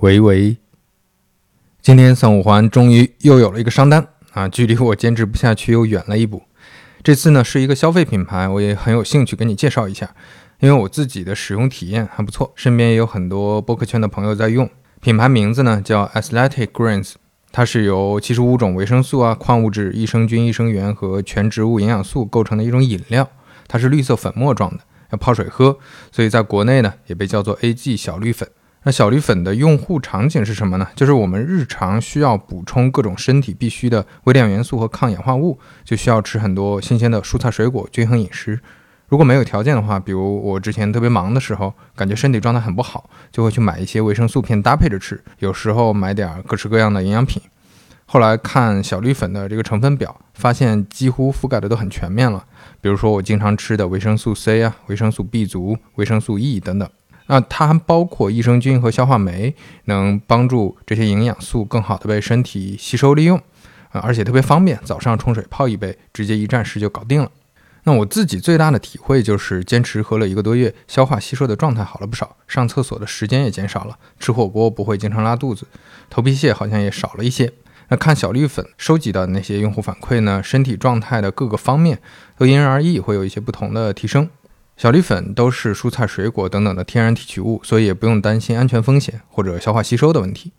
[0.00, 0.58] 喂喂，
[1.80, 6.42] 今天三五环终于又有了一个商单啊，距离我坚持不下去又远了一步。
[7.02, 10.14] 这次呢是一个消费品牌，我也很有兴趣跟你介绍一下，
[10.60, 14.68] 因为我自己的使用体验还不错，身边也有很多播客圈的朋友在用。
[15.00, 17.14] 品牌名字呢叫 Athletic Greens，
[17.50, 23.26] 它是由七十五种维生素啊、矿物质、益生菌、益生元和全植物营养素构成的一种饮料，
[23.66, 24.80] 它是绿色粉末状的，
[25.12, 25.78] 要泡水喝，
[26.12, 28.46] 所以在国内呢也被叫做 AG 小绿粉。
[28.86, 30.86] 那小绿粉的用户场景是什么呢？
[30.94, 38.60] 就是我们日常需要补充各种身体必需的微量元素和抗氧化物，就需要吃很多新鲜的蔬菜水果，均衡饮食。
[39.08, 45.20] 如果没有条件的话，比如我之前特别忙的时候，感觉身体状态很不好，就会去买一些维生素片搭配着吃。
[45.40, 47.42] 有时候买点各式各样的营养品。
[48.04, 52.44] 后来看小绿粉的这个成分表，发现几乎覆盖的都很全面了。
[52.80, 56.88] 比如说我经常吃的维生素 C 啊，维生素 B 族、维生素 E 等等。
[57.26, 59.54] 那它还包括益生菌和消化酶，
[59.84, 63.36] 能帮助这些营养素更好的被身体吸收利用，
[63.90, 67.30] 啊，而且特别方便，早上冲水泡一杯，直接一站式就搞定了。
[67.84, 75.66] 那我自己最大的体会就是，坚持喝了一个多月，消化吸收的状态好了不少，上厕所的时间也减少了，吃火锅不会经常拉肚子，
[76.10, 77.52] 头皮屑好像也少了一些。
[77.88, 82.00] 那看小绿粉收集的那些用户反馈呢，身体状态的各个方面
[82.36, 84.28] 都因人而异，会有一些不同的提升。
[84.76, 90.52] 小绿粉都是蔬菜、水果等等的天然提取物，所以也不用担心安全风险或者消化吸收的问题。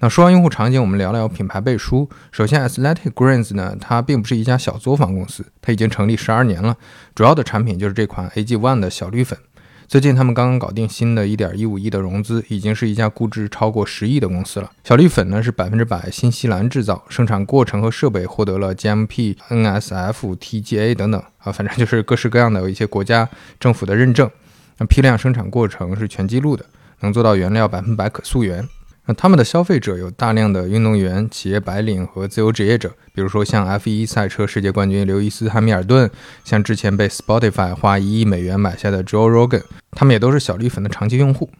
[0.00, 2.10] 那说完用户场景，我们聊聊品牌背书。
[2.32, 6.76] 首先，Athletic Greens 呢，它并不是一家小作坊公司，它已经成立十二年了，
[7.14, 9.38] 主要的产品就是这款 AG One 的小绿粉。
[9.86, 14.70] 最近他们刚刚搞定新的一点一五亿的融资，已经是一家估值超过十亿的公司了。
[14.82, 23.28] 小绿粉呢是百分之百新西兰制造，生产过程和设备获得了 GMP、NSF、TGA 等等啊，反正就是各式各样的一些国家
[23.60, 24.28] 政府的认证。
[24.78, 26.64] 那批量生产过程是全记录的，
[27.00, 28.66] 能做到原料百分百可溯源。
[29.06, 36.10] 那他们的消费者有大量的运动员、企业白领和自由职业者，比如说像 F1 赛车世界冠军刘易斯·汉密尔顿，
[36.44, 41.50] 像之前被 Spotify 花一亿美元买下的 Joe Rogan，他们也都是小绿粉的长期用户。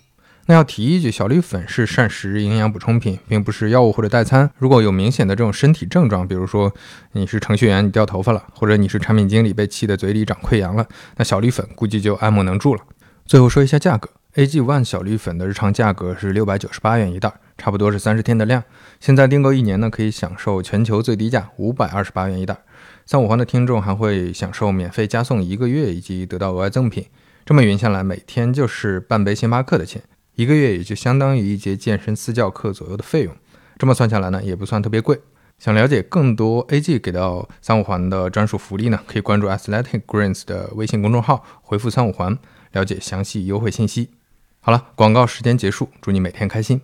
[0.47, 4.51] 那要提一句，小绿粉是膳食营养补充品，并不是药物或者代餐。
[4.59, 6.71] 如果有明显的这种身体症状，比如说
[7.13, 10.87] 你是程序员你掉头发了，或者你是产品经理被气得嘴里长溃疡了，
[11.17, 12.83] 那小绿粉估计就爱莫能助了。
[13.25, 14.11] 最后说一下价格。
[14.35, 18.65] AG One 小绿粉的日常价格是六百九十八元一袋，差不多是三十天的量。
[18.99, 22.59] 现在订购一年呢，可以享受全球最低价五百二十八元一袋。
[23.07, 27.07] 三五环的听众还会享受免费加送一个月，以及得到额外赠品。
[27.45, 30.03] 这么匀下来，每天就是半杯星巴克的钱，
[30.35, 33.33] 一个月也就相当于一节健身私教课左右的费用。
[33.79, 35.21] 这么算下来呢，也不算特别贵。
[35.61, 42.37] 想了解更多 AG 给到三五环的专属福利呢，可以关注 Athletic Greens 的微信公众号，回复三五环
[42.73, 44.11] 了解详细优惠信息。
[44.67, 46.81] 好了，广告时间结束，祝你每天开心。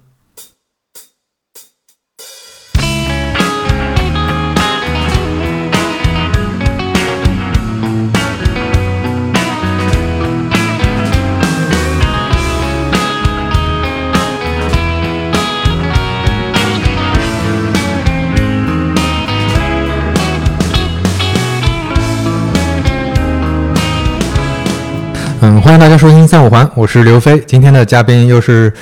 [25.52, 27.36] 嗯，欢迎大家收听三五环，我是刘飞。
[27.44, 28.72] 今天的嘉宾又是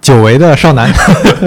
[0.00, 0.90] 久违的少男，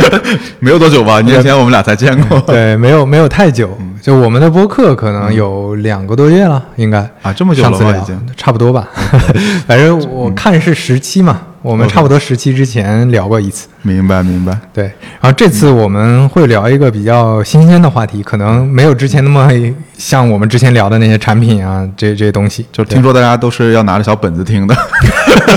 [0.60, 1.20] 没有多久吧？
[1.22, 8.88] 年前我们俩才见过，对， 没有没有太久，就我们的播客可能有两个多月了，应该啊，这么久了已经差不多吧？
[9.66, 11.42] 反正我看是十期嘛。
[11.68, 14.58] 我们差不多十期之前聊过一次，明白明白。
[14.72, 14.86] 对，
[15.20, 19.52] 然后这次我们会聊一个比较新鲜的话题，可能没有之前那么
[19.98, 22.66] 像我们之前聊的那些产品啊，这这些东西。
[22.72, 24.74] 就听说大家都是要拿着小本子听的，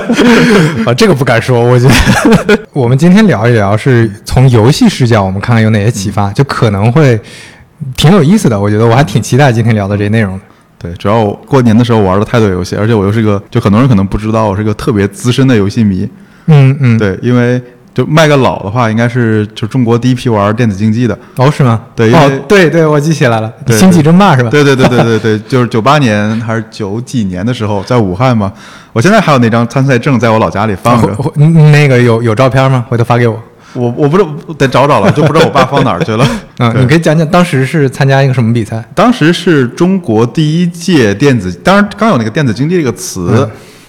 [0.85, 1.61] 啊，这个不敢说。
[1.61, 7.21] 我觉得 我们今天聊一聊，是从游戏视角，我们看看有哪些启发，就可能会
[7.97, 8.59] 挺有意思的。
[8.59, 10.45] 我觉得我还挺期待今天聊的这些内容的。
[10.83, 16.09] 对，主要过年的时候玩了太多游戏，而且我又是个，就很多人可能不知道，我是个特别资深的游戏迷。
[16.47, 21.17] 嗯嗯，对，因为就卖个老的话，应该是就中国第一批玩电子竞技的。
[21.37, 21.83] 哦，是吗？
[21.95, 24.49] 对，哦，对对，我记起来了，星际争霸是吧？
[24.49, 28.51] 对对对对对对，就是九八年还是九几年的时候，在武汉嘛。
[28.93, 31.15] 我现在还有那张参赛证在我老家里放着。
[31.37, 32.85] 那个有有照片吗？
[32.89, 33.41] 回头发给我。
[33.75, 36.27] 我我不知道得找找了，就不知道我爸放哪儿去了。
[36.59, 38.85] 嗯，你可以讲讲当时是参加一个什么比赛？
[38.95, 43.49] 当时是中国第一届电子，当然刚有那个电子竞技这个词。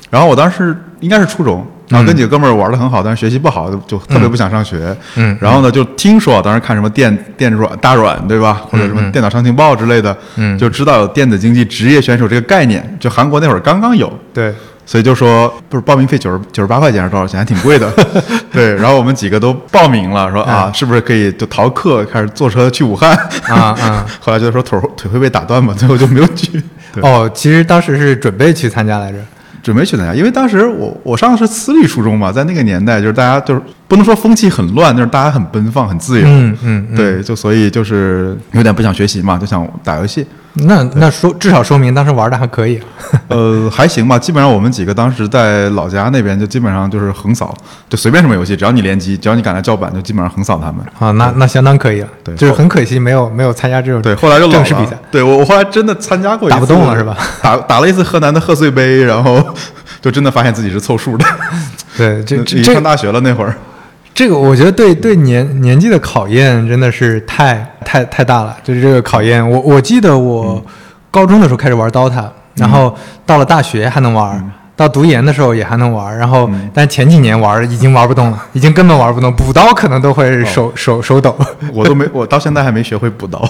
[0.10, 4.94] 然后我当时应该是初中，然后跟几个哥们儿玩的很好，但是学习不好，就特别不想上学。
[5.16, 5.38] 嗯。
[5.40, 12.98] 然后呢，就听说当时看什么电电软大软对吧，或者什么电脑商情报之类的，嗯，就知道有电子竞技职业选手这个概念。
[13.00, 14.12] 就韩国那会儿刚刚有。
[14.34, 14.54] 对。
[14.92, 17.90] 所以就说不是报名费九十九十八块钱还是多少钱，还挺贵的。
[18.52, 23.18] 对，然后我们几个都报名了，说啊，是不是可以就逃课，开始坐车去武汉？
[23.48, 24.06] 啊啊！
[24.20, 26.62] 后来就说腿腿会被打断嘛，最后就没有去。
[27.02, 29.18] 哦，其实当时是准备去参加来着。
[29.64, 36.28] 准备去参加，因为当时我我上的是私立初中嘛，在那个年代就是大家就是不能说风气很乱，就是大家很奔放、很自由。
[36.28, 40.28] 嗯嗯嗯对，就所以就是有点不想学习嘛，就想打游戏。
[40.54, 42.80] 那那说至少说明当时玩的还可以。
[43.30, 47.56] 呃，还行吧，基本上我们几个当时在老家那边就基本上就是横扫，
[47.90, 50.86] 就随便什么游戏，只要你联机，只要你敢来叫板，就基本上横扫他们。
[51.00, 52.08] 啊，那那相当可以了。
[52.24, 54.98] 对就是很可惜没有没有参加这种对，后来就正式比赛。。
[55.10, 57.18] 对我我后来真的参加过一次，打不动了是吧？
[57.42, 59.42] 打打了一次河南的贺岁杯，然后
[60.02, 61.26] 就真的发现自己是凑数的。
[61.98, 63.56] 对， 这这已上大学了那会儿。
[64.14, 69.48] 这个我觉得对对年年纪的考验真的是太太太大了，就是这个考验。
[69.50, 70.64] 我我记得我
[71.10, 81.38] 高中的时候开始玩 DOTA，、然后到了大学还能玩，到读研的时候也还能玩，然后、但前几年玩已经玩不动了，已经根本玩不动，补刀可能都会手、手手抖。
[81.72, 83.48] 我都没，我到现在还没学会补刀。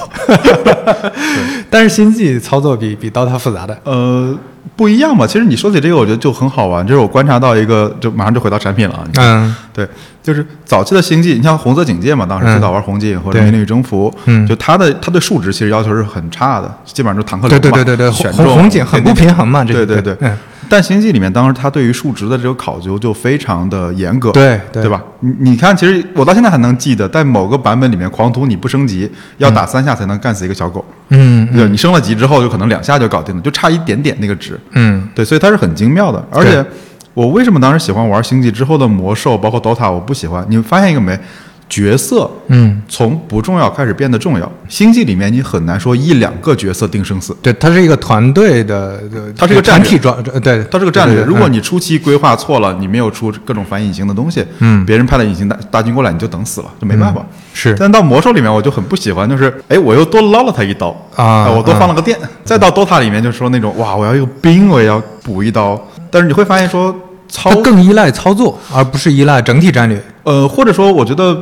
[1.69, 3.78] 但是星际操作比比 DOTA 复杂的。
[3.86, 4.38] 呃，
[4.75, 5.25] 不一样吧？
[5.25, 6.86] 其实你说起这个，我觉得就很好玩。
[6.86, 9.07] 就是我观察到一个，就马上就回到产品了啊。
[9.16, 9.88] 嗯对，
[10.22, 20.31] 就是早期的星际，你像红色警戒嘛，当时嗯最早玩红警或者对命令与征服，嗯就它的它对数值其实要求是很差的，基本上就是坦克对流嘛对对对对，红选中红警很不平衡嘛，这个对对对。
[20.72, 25.04] 嗯，但星际里面当时它对于数值的这个考究就非常的严格，对对对吧？
[25.20, 30.84] 你你看，其实我到现在还能记得，在某个版本里面，狂徒你不升级，要打三下才能干死一个小狗。
[31.10, 34.58] 嗯对，你升了级之后，就可能两下就搞定了，就差一点点那个值。
[34.72, 36.26] 嗯对，所以它是很精妙的。
[36.32, 36.66] 而且
[37.14, 40.46] 我为什么当时喜欢玩星际之后的魔兽，包括 DOTA，我不喜欢？
[40.50, 41.20] 你发现一个没？
[41.72, 44.52] 角色嗯，从不重要开始变得重要。
[44.68, 49.02] 星际里面你很难说一两个角色定生死，对，它是一个团队的，
[49.38, 51.24] 它是一个战略团体装，呃对，它是个战略。
[51.24, 57.26] 如果你初期规划错了，你没有出各种反隐形的东西，嗯别人派了隐形大大军过来，你就等死了，就没办法。
[57.54, 62.20] 是但到魔兽里面，我就很不喜欢，就是哎，我又多捞了他一刀啊哎我多放了个电。
[62.44, 65.82] 再到 DOTA 里面，就说那种哇，我要用兵，我也要补一刀。
[66.10, 66.94] 但是你会发现说
[67.30, 70.04] 操它更依赖操作，而不是依赖整体战略。
[70.24, 71.36] 呃，或者说，我觉得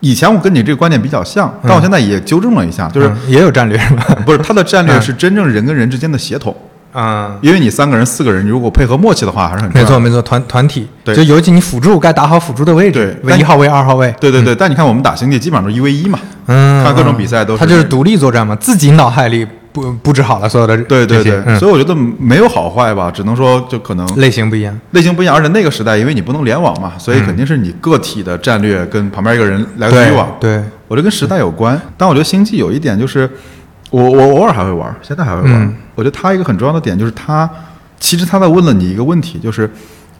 [0.00, 4.04] 以前我跟你这个观点比较像，但我现在也纠正了一下，就是、嗯也有战略是吧？
[4.26, 5.02] 不是他的战略嗯。
[5.02, 6.54] 是真正人跟人之间的协同，
[6.94, 11.14] 嗯，因为你三个人、四个人，你如果配合默契的话，还是很重要的没错没错，团团体，对。
[11.14, 17.16] 就尤其你辅助该打好辅助的位置对，一号位、二号位，对对对，但你看我们打星际基本上都是一 v 一嘛，嗯，看各种嗯。
[17.18, 24.78] 比赛都是他就是独立作战嘛，自己脑海里布布置好了所有的对对对，嗯所以我觉得没有好坏吧，只能说就可能类型不一样。
[24.90, 30.36] 类型不一样，而且那个时代因为你不能联网嘛，所以肯定是你个体的战略跟旁边一个人来回对以往。
[30.40, 33.30] 对，我觉得跟时代有关，但我觉得星际有一点就是，
[33.90, 35.52] 我我偶尔还会玩，现在还会玩。
[35.52, 37.48] 嗯我觉得它一个很重要的点就是它，
[37.98, 39.70] 其实它在问了你一个问题，就是，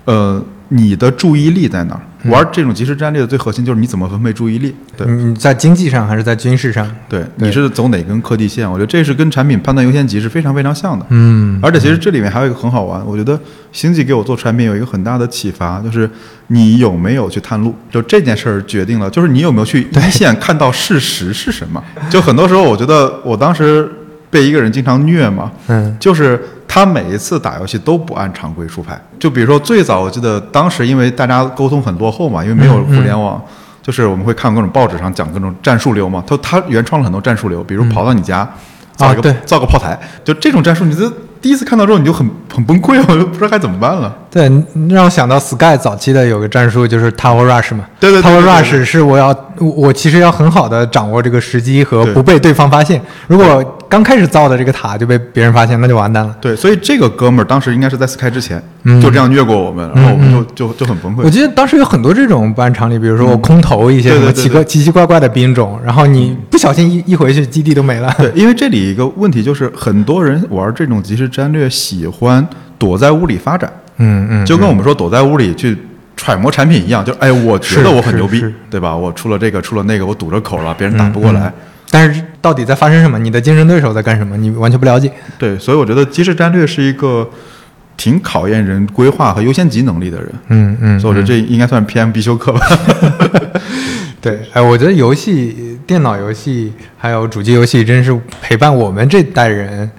[0.05, 2.01] 呃，你的注意力在哪儿？
[2.01, 4.75] 嗯玩这种即时战略的最核心就是你怎么分配注意力。
[4.95, 6.87] 对你你在经济上还是在军事上？
[7.09, 8.71] 对，对你是走哪根科技线？
[8.71, 11.07] 我觉得这是跟产品判断优先级是非常非常像的。
[11.09, 13.41] 嗯而且其实这里面还有一个很好玩，我觉得
[13.73, 16.11] 星际给我做产品有一个很大的启发，就是
[16.49, 21.83] 你有没有去探路，就这件事儿决定了，就是你有没有去一线看到事实是什么。
[22.11, 23.91] 就很多时候，我觉得我当时
[24.31, 29.01] 被一个人经常虐嘛，嗯就是他每一次打游戏都不按常规出牌。
[29.19, 33.43] 就比如说最早，我记得当时因为大家沟通很落后嘛，因为没有互联网。
[33.83, 38.47] 就是我们会看各种报纸上讲各种战术流嘛，他他原创了很多战术流，比如跑到你家，
[38.95, 44.15] 造一个、对造个炮台，就这种战术，你这第一次看到之后你就很很崩溃， 我就不知道该怎么办了。
[44.31, 47.85] 对，你让我想到 Sky 早期的有个战术就是 Tower Rush 嘛。
[47.99, 53.01] 对对对 Tower Rush 是我要我我其实要很好的掌握这个时机和不被对方发现。
[53.27, 56.33] 如果刚开始造的这个塔就被别人发现，那就完蛋了。
[56.41, 61.23] 对，所以这个哥们儿当时应该是在 Sky 之前、嗯就这样虐过我们，然后我们就、就就很崩溃。
[61.25, 64.33] 我记得当时有很多这种不按常理，比如说我空投一些什么
[64.65, 68.15] 奇奇怪怪的兵种，然后你不小心一一回去基地都没了。
[68.17, 72.47] 对， 因为这里一个问题就是，很多人玩这种即时战略喜欢
[72.79, 73.69] 躲在屋里发展，
[74.01, 75.79] 嗯嗯，就跟我们说躲在屋里去
[76.17, 78.95] 揣摩产品一样，就哎，我觉得我很牛逼对吧？
[78.97, 81.43] 我出了这个，出了那个，我堵着口了，别人打不过来。
[81.43, 81.53] 嗯
[81.93, 83.19] 但是到底在发生什么？
[83.19, 84.37] 你的竞争对手在干什么？
[84.37, 85.11] 你完全不了解。
[85.37, 87.29] 对，所以我觉得即时战略是一个
[87.97, 90.33] 挺考验人规划和优先级能力的人。
[90.51, 92.61] 嗯嗯，所以我觉得这应该算 PM 必修课吧。
[94.23, 99.91] 对，哎，我觉得游戏、电脑游戏还有主机游戏，真是陪伴我们这代人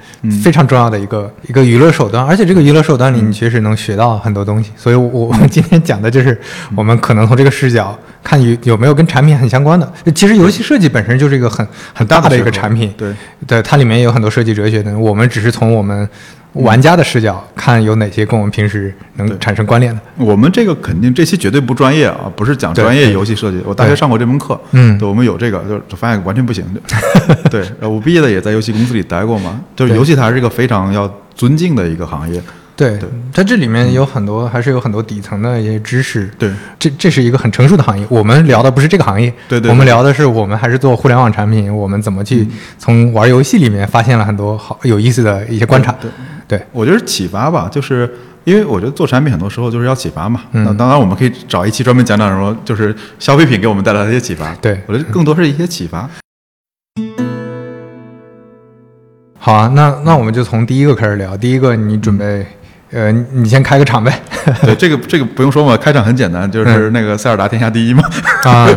[0.41, 2.25] 非常重要的一个、一个娱乐手段。
[2.25, 4.71] 而且这个娱乐手段里，你确实能学到很多东西。
[4.77, 6.39] 所以我，我们 今天讲的就是
[6.77, 7.93] 我们可能从这个视角
[8.23, 9.93] 看有有没有跟产品很相关的。
[10.15, 12.93] 其实，游戏设计本身就是一个很很大的一个产品。
[12.97, 13.13] 对，
[13.45, 14.97] 对，它里面也有很多设计哲学的。
[14.97, 16.07] 我们只是从我们
[16.53, 20.01] 玩家的视角看有哪些跟我们平时能产生关联的。
[20.17, 23.61] 我们这个肯定这期绝对不专业啊，不是讲专业游戏设计。
[23.65, 26.65] 我大学上过这门课，嗯对，我们有这个，就就发现完全不行。
[27.49, 32.41] 对，呃我毕业的也在游戏公司里待过嘛，就是游戏它是一个非常要尊敬的一个行业。
[32.73, 36.27] 对对，它这里面有很多，还是有很多底层的一些知识。
[36.39, 38.03] 对，这这是一个很成熟的行业。
[38.09, 42.47] 我们聊的不是这个行业，对我们聊的是我们还是做互联网产品，我们怎么去
[42.79, 45.95] 从玩游戏里面发现了很多好有意思的一些观察。
[46.01, 46.09] 对，
[46.51, 50.41] 对，我觉得是启发吧，就是因为我觉得做产品很多时候就是要启发嘛。
[50.51, 54.53] 嗯那当然我们可以找一期专门讲讲什么，就是消费品给我们带来的一些启发。
[54.55, 56.09] 对我觉得更多是一些启发。
[59.39, 61.37] 好啊，那那我们就从第一个开始聊。
[61.37, 62.45] 第一个，你准备，
[62.91, 64.21] 呃，你你先开个场呗。
[64.63, 68.03] 对，这个这个不用说嘛，开场很简单，就是那个塞尔达天下第一嘛。
[68.43, 68.67] 啊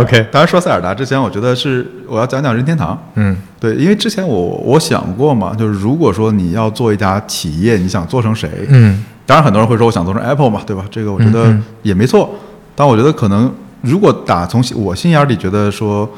[0.00, 2.96] ，OK 当然说塞尔达之前，我觉得是我要讲讲任天堂。
[3.14, 8.48] 嗯对，因为之前我我想过嘛，就是如果说你要做一家企业，你想做成谁？
[8.68, 10.84] 嗯当然很多人会说我想做成 Apple 嘛，对吧？
[10.90, 12.30] 这个我觉得也没错。
[12.76, 16.08] 但我觉得可能如果打从我心眼里觉得说，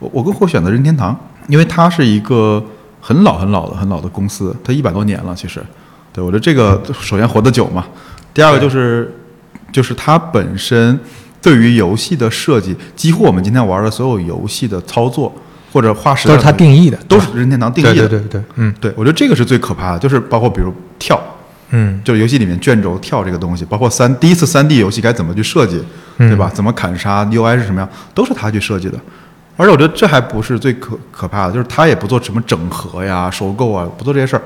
[0.00, 1.16] 我我更会选择任天堂，
[1.46, 2.62] 因为它是一个
[3.00, 5.62] 很老很老的很老的公司，它一百多年了，其实。
[6.18, 7.86] 对我觉得这个首先活得久嘛，
[8.34, 9.14] 第二个就是
[9.70, 10.98] 就是它本身
[11.40, 15.32] 对于游戏的设计，几乎我们今天玩的所有游戏的操作
[15.72, 18.08] 或者画实都是他定义的，都是任天堂定义的。
[18.08, 21.22] 对对对对，嗯对我觉得这个是最可怕的，就是包括比如跳，
[21.70, 25.80] 嗯就是游戏里面卷轴跳这个东西，包括三第一次三 D 游戏该怎么去设计，
[26.16, 26.50] 嗯对吧？
[26.52, 28.98] 怎么砍杀 UI 是什么样，都是他去设计的。
[29.56, 34.42] 而且我觉得这还不是最可可怕的，就是他也不做什么整合呀、收购啊，不做这些事儿。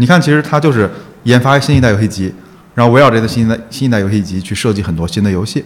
[0.00, 0.90] 你看，其实他就是
[1.24, 2.32] 研发新一代游戏机，
[2.74, 5.62] 然后围绕这个新一代新一代游戏机去设计很多新的游戏。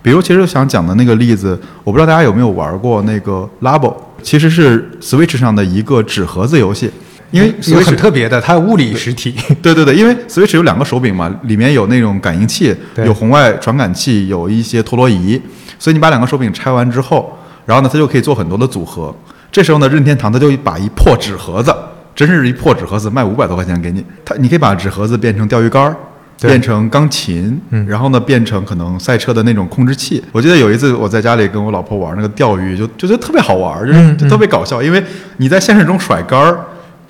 [0.00, 6.90] 比如，其实想讲的那个例子，我不知道大家有没有玩过那个 Labo，其实是 Switch 上的一个纸盒子游戏，
[7.30, 9.34] 因为 Switch 很特别的，它有物理实体。
[9.60, 12.74] 对对对，因为 Switch 有两个手柄嘛，里面有那种感应器，
[13.04, 15.38] 有红外传感器，有一些陀螺仪，
[15.78, 19.14] 所以你把两个手柄拆完之后，然后呢，它就可以做很多的组合。
[19.52, 21.72] 这时候呢，任天堂它就把一破纸盒子，
[22.14, 24.04] 真是一破纸盒子，卖五百多块钱给你。
[24.24, 25.96] 它你可以把纸盒子变成钓鱼竿儿。
[26.40, 30.22] 变成钢琴，嗯然后呢，变成可能赛车的那种控制器。
[30.32, 35.02] 我记得有一次我在家里跟我老婆玩那个钓鱼，就就觉得特别好玩，就是嗯就特别搞笑，因为
[35.38, 36.58] 你在现实中甩杆儿，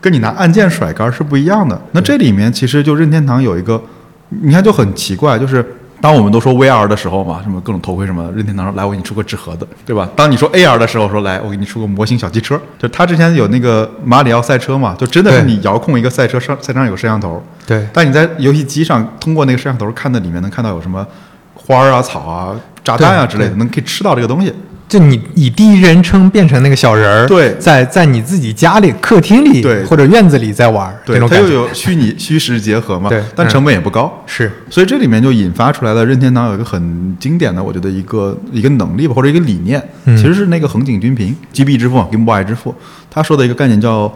[0.01, 1.81] 跟你拿按键甩杆儿是不一样的。
[1.93, 3.83] 那这里面其实就任天堂有一个，
[4.29, 5.65] 你看就很奇怪，就是
[6.05, 10.07] 当我们都说 VR 的时候嘛，什么各种头盔什么，任天堂说来我给你出个纸盒子，对吧？
[10.15, 21.07] 当你说 AR 的时候，说来我给你出个模型小汽车，就他之前有那个马里奥赛车嘛，就真的是你遥控一个赛车上赛车上有摄像头，对，但你在游戏机上通过那个摄像头看的里面能看到有什么
[21.55, 24.53] 花啊、草啊、炸弹啊之类的，能可以吃到这个东西。
[24.95, 27.53] 就你以第一人称变成那个小人儿，对。
[27.59, 29.85] 在在你自己家里客厅里对。
[29.87, 33.19] 或者院子里在玩儿，这对，它又有虚拟虚实结合嘛，对。
[33.19, 33.25] 嗯。
[33.35, 34.23] 但成本也不高。
[34.25, 34.49] 是。
[34.71, 40.17] 所以这里面就引发出来了任天堂有一个很经典的，我觉得一个一个能力吧，或者一个理念，嗯。
[40.17, 42.73] 其实是那个横井军平 GB 之父 Game Boy 之父
[43.11, 44.15] 他说的一个概念叫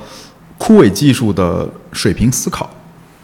[0.58, 2.70] 枯萎技术的水平思考。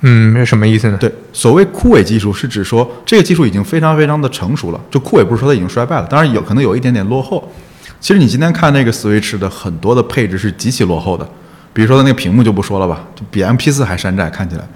[0.06, 0.98] 嗯，这什么意思呢？
[0.98, 7.50] 对，所谓枯萎技术是指说这个技术已经非常非常的成熟了，就枯萎不是说它已经衰败了，当然有可能有一点点落后。
[8.00, 11.26] 其实你今天看那个 Switch 的很多的配置是极其落后的，
[11.72, 14.68] 比如说它那个屏幕就不说了吧，就比 MP 4还山寨，看起来，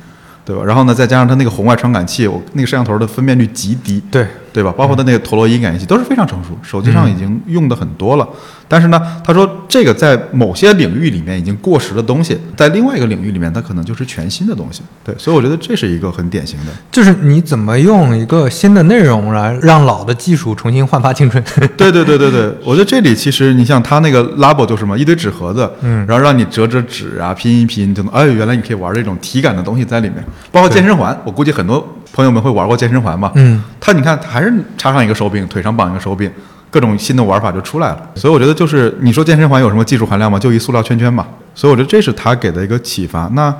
[0.46, 0.64] 对吧？
[0.64, 4.72] 然后呢，再加上它那个红外传感器，我那个摄像头的分辨率极低，对对吧？
[4.74, 8.26] 包括它那个陀螺仪感应器都是非常成熟，手机上已经用的很多了。
[8.68, 14.82] 但是呢，他说这个在某些领域里面已经过时的东西，在另外一个领域里面，它可能就是全新的东西。
[15.02, 16.72] 对，所以我觉得这是一个很典型的。
[16.92, 21.42] 就是你怎么用一个新的内容来让老的技术重新焕发青春？
[21.76, 30.22] 对对对对对，我觉得这里其实你像他那个 Labo 就是什么一堆纸盒子，嗯然后让你折折纸啊，拼一拼，就能哎，原来你可以玩这种体感的东西在里面，
[30.52, 36.30] 包括健身环，我估计很多朋友们会玩过健身环吧，嗯，它你看它还是插上一个手柄，腿上绑一个手柄，
[36.70, 38.10] 各种新的玩法就出来了。
[38.14, 40.38] 所以我觉得就是你说健身环有什么技术含量吗？
[40.38, 41.26] 就一塑料圈圈嘛。
[41.54, 43.28] 所以我觉得这是他给的一个启发。
[43.32, 43.54] 那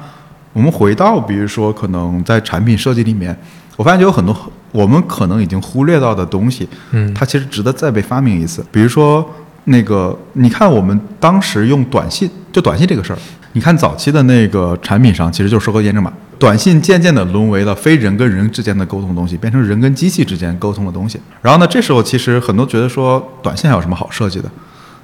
[0.52, 3.36] 我们回到比如说可能在产品设计里面，
[3.76, 4.36] 我发现就有很多
[4.72, 8.64] 我们可能已经忽略到的东西，嗯它其实值得再被发明一次。
[8.70, 9.28] 比如说
[9.64, 13.18] 那个，你看我们当时用短信，就短信这个事儿，
[13.58, 21.20] 你看早期的那个产品上其实就是收购验证码，短信渐渐的沦为了非人跟人之间的沟通东西，变成人跟机器之间沟通的东西。
[21.42, 24.48] 然后呢，这时候其实很多觉得说短信还有什么好设计的？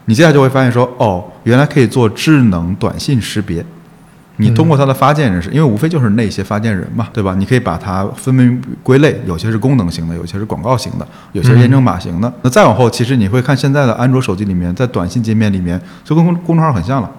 [0.04, 3.66] 你接下来就会发现说，哦，原来可以做智能短信识别。
[4.36, 7.34] 你通过它的发件人是，因为无非就是那些发件人嘛，对吧？
[7.36, 12.32] 你可以把它分门归类，有些是功能型的，有些是广告型的，有些是验证码型的。
[12.42, 17.10] 那再往后，其实你会看现在的安卓手机里面，在短信界面里面就跟公公众号很像了。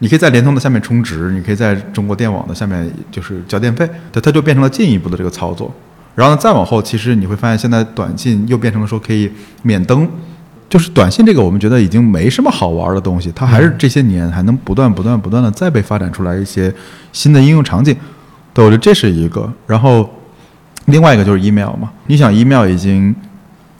[0.00, 5.72] 你可以在联通的下面充值，你可以在中国电网的下面就是交电费，对，它就变成了进一步的这个操作。
[6.14, 9.30] 然后呢，再往后，其实你会发现，现在短信又变成了说可以
[9.62, 10.08] 免登，
[10.68, 16.72] 就是短信这个，我们觉得已经没什么好玩的东西，它还是这些年还能不断、不断、不断的再被发展出来一些
[17.12, 17.94] 新的应用场景。
[18.52, 19.52] 对，我觉得这是一个。
[19.66, 20.08] 然后
[20.86, 23.14] 另外一个就是 email 嘛，你想 email 已经，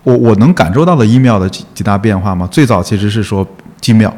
[0.03, 2.47] 我我能感受到的 email 的几几大变化吗？
[2.50, 3.47] 最早其实是说
[3.81, 4.12] Gmail。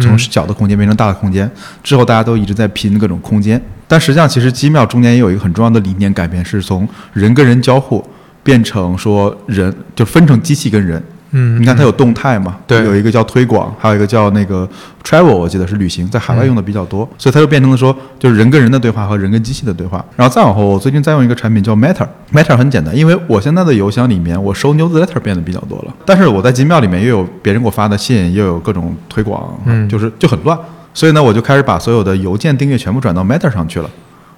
[0.00, 1.50] 从小的空间变成大的空间
[1.82, 3.60] 之后，大家都一直在拼各种空间。
[3.86, 8.02] 但实际上，其实机妙中间也有一个很重要的理念改变，是从人跟人交互
[8.42, 11.02] 变成说人就分成机器跟人。
[11.32, 12.56] 嗯，你看它有动态嘛？
[12.66, 14.68] 对，有一个叫推广，还有一个叫那个
[15.02, 20.04] travel，我记得是旅行，在海外用的比较多，所以它就变成了说，就是人跟人的对话和人跟机器的对话。
[20.14, 30.58] 然后再往后，我最近在用一个产品叫 Matter，Matter 很简单，因为我现在的邮箱里面我收 newsletter 变得比较多了，但是我在机妙里面又有别人给我发的信，又有各种推广，嗯，就是就很乱，
[30.92, 33.88] 所以呢，我就开始把所有的邮件订阅全部转到 Matter 上去了，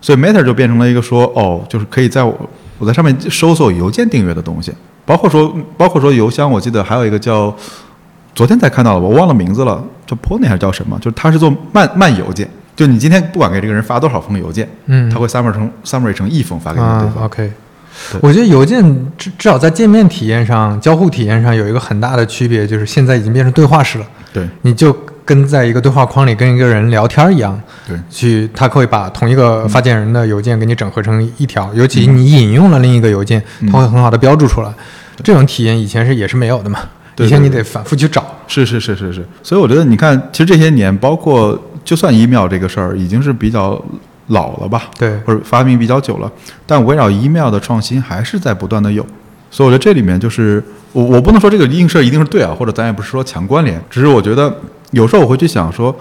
[0.00, 2.32] 所以 Matter 就变成了一个说，哦，就是可以在我
[2.84, 4.70] 我在上面搜索邮件订阅的东西。
[5.06, 7.54] 包括说，包括说邮箱，我记得还有一个叫，
[8.34, 10.98] 昨天才看到的，我忘了名字了，叫 Pony 还是叫什么？
[10.98, 17.24] 就是他是做慢慢邮件，就你今天不管给这个人发多少封邮件，嗯，他会 summary 成 summary 成一封发给你对方。
[17.24, 17.52] OK，
[18.22, 18.82] 我觉得邮件
[19.18, 24.06] 至至少在界面体验上、交互体验上有一个很大的区别，就是现在已经变成对话式了。
[24.32, 27.60] 对，你就跟在一个对话框里跟一个人聊天一样。
[27.86, 34.72] 对，去他会把同一个发件人的邮件给你整合成一条，尤其你引用了另一个邮件，他会很好的标注出来。
[35.22, 36.80] 这种体验以前是也是没有的嘛？
[37.18, 38.26] 以前你得反复去找。
[38.48, 39.24] 是是是是是。
[39.42, 43.80] 所以我觉得你看，其实这些年，包括就算 email 这个事儿，已经是比较
[44.26, 44.90] 老了吧？
[44.98, 46.30] 对，或者发明比较久了，
[46.66, 49.06] 但围绕 email 的创新还是在不断的有。
[49.50, 50.60] 所以我觉得这里面就是
[50.92, 54.52] 我我不能说这个映射一定是对啊，或者咱也不是说强关联，只是我觉得
[54.92, 55.94] 有时候我会去想说，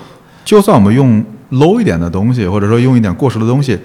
[0.46, 3.78] 就算我们用 low 一点的东西，或者说用一点过时的东西，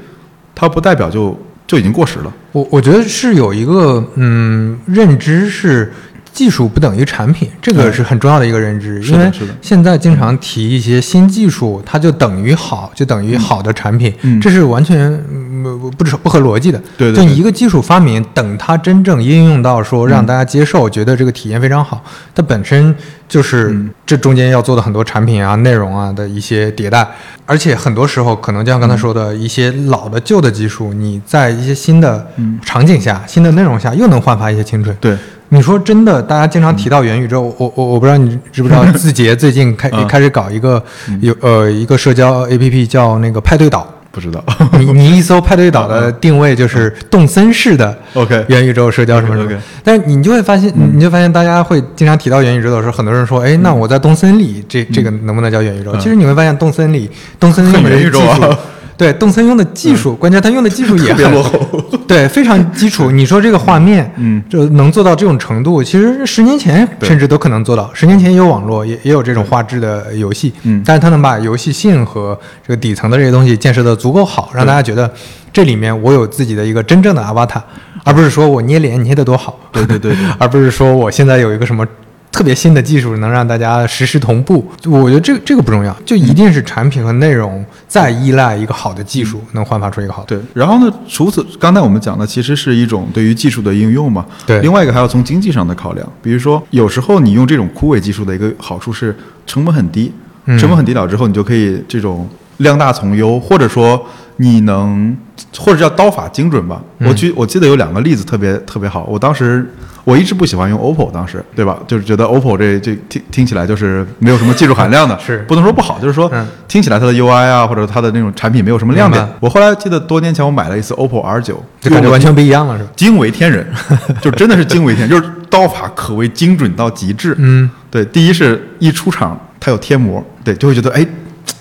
[0.55, 1.38] 它不代表就。
[1.69, 2.33] 就已经过时了。
[2.52, 5.93] 我我觉得是有一个嗯认知是
[6.32, 9.02] 技术不等于产品，这个是很重要的一个认知。
[9.02, 9.30] 因为
[9.61, 15.16] 现在经常提一些新技术，它就等于好，就等于好的产品，这是完全
[15.62, 16.81] 不不不合逻辑的。
[16.96, 22.03] 对，就一个技术发明，等它真正应用到说让大家接受，觉得这个体验非常好，
[22.35, 22.94] 它本身
[23.29, 23.76] 就是
[24.07, 27.07] 这中间要做的很多产品啊、内容啊的一些迭代。
[27.46, 32.26] 而且很多时候，可能就像刚才说的一些老的旧的技术，你在一些新的
[32.62, 34.94] 场景下、新的内容下，又能焕发一些青春。
[35.00, 35.16] 对，
[35.50, 40.82] 你说真的，大家经常提到元宇宙，我我我不知道你知不知道， 字节最近开开始搞一个
[41.20, 43.87] 有呃一个社交 APP 叫那个派对岛。
[44.11, 44.42] 不知道，
[44.80, 55.94] 你你一搜派对岛的定位就是动森式的 OK 元宇宙社交什么什么，但是你就会发现，你就发现大家会经常提到元宇宙的时候，很多人说，哎，那我在动森里，这这个能不能叫元宇宙？
[55.98, 57.08] 其实你会发现，动森里
[57.38, 58.58] 动森里的元宇宙啊。
[58.98, 61.58] 对，动森用的技术，关键他用的技术也很落后，
[62.08, 63.12] 对，非常基础。
[63.12, 67.88] 你说这个画面，嗯，就能做到这种程度，其实十年前甚至都可能做到。
[67.94, 75.08] 十年前也有网络，也也有这种画质的游戏，嗯，但是他能把游戏性和这个底层的这些东西建设的足够好，让大家觉得
[75.52, 77.62] 这里面我有自己的一个真正的 avatar，
[78.02, 81.87] 而不是说我捏脸捏的多好，对对对， 而不是说我现在有一个什么。
[82.31, 90.37] 特别新的技术能让大家实时同步，我觉得这个这个不重要，就一定是产品和内容再依赖一个好的技术，能焕发出一个好的。
[90.37, 94.25] 对，然后呢，除此刚才我们讲的其实是一种对于技术的应用嘛。
[94.47, 94.61] 对。
[94.61, 100.12] 另外一个还要从经济上的考量，比如说有时候你用这种枯萎技术的一个好处是成本很低，
[100.47, 104.01] 成本很低了之后你就可以这种量大从优，或者说
[104.37, 105.17] 你能
[105.57, 106.81] 或者叫刀法精准吧。
[106.99, 109.67] 我举我记得有两个例子特别特别好，我当时。
[110.09, 111.77] 我一直不喜欢用 OPPO，当时对吧？
[111.87, 116.33] 就是觉得 OPPO 这这听听起来就是没有什么技术含量的， 是不能说不好，就是说
[116.66, 119.29] 听起来它的 UI 啊或者它的那种产品没有什么亮点。
[119.38, 122.90] 我后来记得多年前我买了一次 OPPO R 九就感觉完全不一样了，是吧？
[122.97, 123.66] 惊为天人，
[124.23, 127.35] 就真的是惊为天，就是刀法可谓精准到极致。
[127.38, 131.07] 嗯，对，第一是一出厂它有贴膜，对，就会觉得哎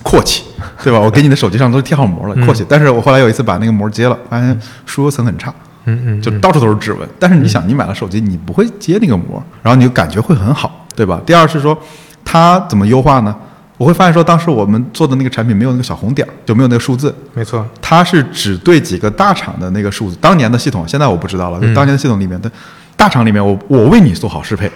[0.04, 0.46] 阔气，
[0.82, 0.98] 对吧？
[0.98, 2.66] 我给你的手机上都贴好膜了，阔气。
[2.70, 5.54] 但是我后来有一次把那个膜揭了，发现疏油层很差。
[5.88, 11.20] 嗯嗯，就到处都是指纹，但是你想，你买了手机，你不会接那个膜，然后你就感觉会很好，对吧？
[11.26, 11.76] 第二是说，
[12.24, 13.36] 它怎么优化呢？
[13.78, 17.14] 我会发现说，当时我们做的那个产品没有那个小红点，就没有那个数字。
[17.34, 20.18] 没错，它是只对几个大厂的那个数字。
[20.20, 21.60] 当年的系统，现在我不知道了。
[21.62, 22.52] 就当年的系统里面的，
[22.96, 24.70] 大厂里面，我我为你做好适配，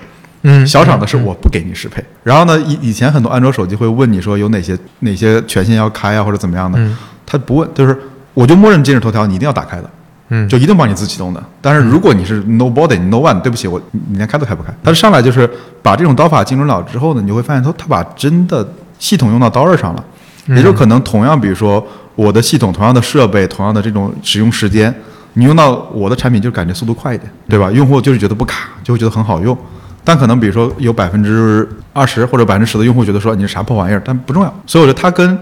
[0.43, 2.03] 嗯，小厂的是我不给你适配。
[2.23, 6.79] 然后呢，以以前很多安卓手机会问你说有哪些哪些权限要开啊，或者怎么样的，
[7.25, 7.97] 他不问，就是
[8.35, 9.89] 我就默认今日头条你一定要打开的。
[10.33, 11.43] 嗯，就一定帮你自启动的。
[11.61, 14.73] 但是如果你是 nobody no one，对不起，我你连开都开不开。
[14.81, 15.49] 它上来就是
[15.83, 18.67] 把这种刀法精准了之后呢，你就会发现它它把真的
[18.97, 20.03] 系统用到刀刃上了。
[20.47, 24.93] 也就可能同样，比如说我的系统、同样的设备、同样的这种使用时间，
[25.33, 27.69] 你用到我的产品就感觉速度快一点，对吧？
[27.71, 29.55] 用户就是觉得不卡，就会觉得很好用。
[30.03, 34.51] 但可能比如说有百分之二十或者百分之十的用户觉得说你是啥破玩意儿，但不重要。
[34.65, 35.39] 所以我觉得它跟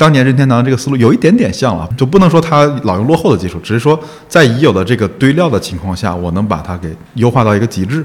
[0.00, 8.02] 当年任天堂这个思路有一点点像了，就不能说它老用落后的技术，只是说在已有的这个堆料的情况下，我能把它给优化到一个极致。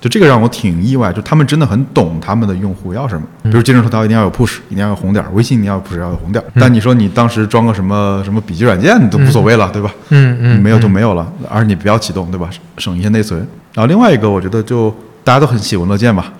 [0.00, 3.22] 就这个让我挺意外，就他们真的很懂他们的用户要什么。
[3.44, 6.46] 比如今日头条一定要有 push，一定要有红点儿；微信一定要有 push，要有红点儿。
[6.60, 9.90] 但你说你当时装个什么什么笔记软件都无所谓了，对吧？
[10.10, 12.50] 嗯嗯，没有就没有了，而你不要启动，对吧？
[12.76, 13.40] 省一些内存。
[13.72, 16.32] 然后另外一个，我觉得就大家都很喜闻乐见吧，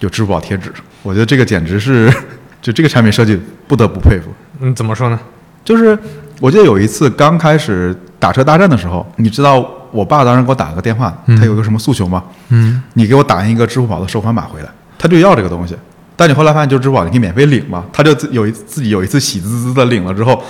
[0.00, 0.70] 就支付宝贴纸。
[1.02, 2.12] 我觉得这个简直是，
[2.60, 4.30] 就这个产品设计不得不佩服。
[4.60, 5.18] 嗯，怎么说呢？
[5.64, 5.98] 就是
[6.40, 12.22] 我记得有一次刚开始打车大战的时候，你知道我爸当时给我打了个电话，他有个什么诉求吗？
[12.48, 14.68] 嗯，你给我打印一个支付宝的收款码回来，
[14.98, 15.76] 他就要这个东西。
[16.16, 20.42] 但你后来发现，就是支付宝你可以免费领嘛，他就自有一自己有一次喜滋滋的领了之后，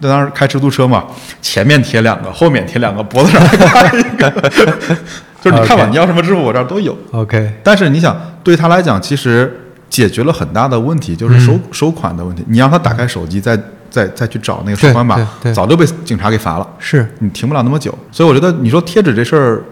[0.00, 1.04] 他当时开出租车嘛，
[1.40, 4.30] 前面贴两个，后面贴两个，脖子上还挂一个，
[5.40, 6.96] 就是你看吧你要什么支付我这儿都有。
[7.12, 12.44] OK，但是你想，对他来讲，其实解决了很大的问题，就是收、嗯收款的问题。
[12.48, 13.56] 你让他打开手机，再
[13.90, 15.16] 再再去找那个收款码
[15.54, 16.68] 早就被警察给罚了。
[16.78, 17.96] 是你停不了那么久。
[18.10, 19.62] 所以我觉得你说贴纸这事儿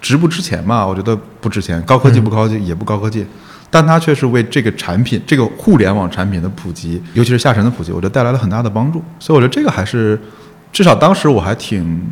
[0.00, 0.86] 值不值钱嘛？
[0.86, 3.24] 我觉得不值钱，高科技不高级、也不高科技，
[3.70, 9.02] 但它却是为这个产品、这个互联网产品的普及，尤其是下沉的普及，我觉得带来了很大的帮助。
[9.20, 10.20] 所以我觉得这个还是
[10.72, 12.02] 至少当时我还挺。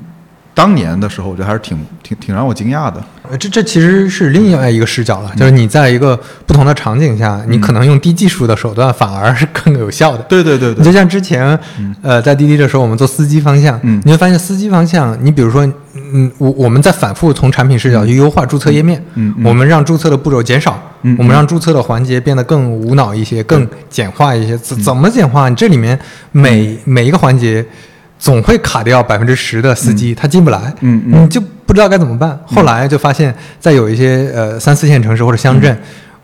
[0.60, 3.02] 当年的时候，我觉得还是挺挺挺让我惊讶的。
[3.30, 10.22] 呃这这其实是另外一个视角了，就是你在一个不同的场景下，你可能用低技术的手段反而是更有效的。
[10.24, 11.58] 对对对对你就，像之前，
[12.02, 15.64] 呃，在滴滴的时候，我们做司机方向，嗯你会发现司机方向，你比如说，
[16.12, 24.58] 嗯，我我们在反复从产品视角去优化注册页面，嗯嗯我们让注册的步骤减少，嗯我们让注册的环节变得更无脑一些，更简化一些。
[24.58, 25.48] 怎怎么简化？
[25.48, 25.96] 你这里面
[26.32, 27.64] 每每一个环节。
[28.20, 31.24] 总会卡掉百分之十的司机，他进不来，嗯嗯。
[31.24, 32.38] 你就不知道该怎么办。
[32.44, 35.74] 后来就发现，在有一些呃三四线城市或者乡镇，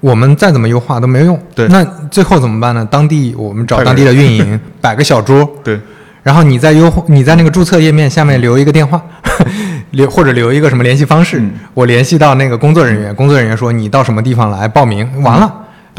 [0.00, 1.36] 我们再怎么优化都没有用。
[1.36, 1.68] 嗯对。
[1.68, 2.86] 那最后怎么办呢？
[2.90, 5.80] 当地我们找当地的运营， 摆个小桌，对，
[6.22, 9.00] 然后你在优你在那个注册页面下面留一个电话，
[9.92, 11.52] 留或者留一个什么联系方式，嗯。
[11.72, 15.50] 我联系到那个工作人员，工作人员说你到什么地方来报名，完了。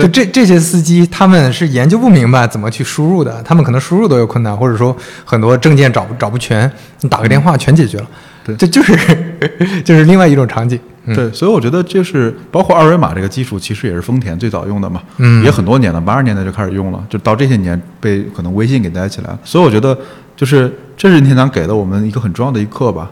[0.05, 8.07] 就这这些司机，他们是研究不明白怎么去输入的，他们可能输入都有困难，或者说很多证件找不找不全，你打个电话全解决了。
[8.43, 8.55] 对。
[8.55, 8.95] 这就是
[9.83, 10.79] 就是另外一种场景。
[11.05, 11.15] 嗯。
[11.15, 15.43] 对，所以我觉得就是包括二维码这个技术，其实也是丰田最早用的嘛，嗯。
[15.43, 19.39] 也很多年了，八十年代就开始用了，就到这些年被可能微信给带起来了。
[19.43, 19.97] 所以我觉得
[20.35, 23.09] 就是这是任天堂给了我们一个很重要的一课吧，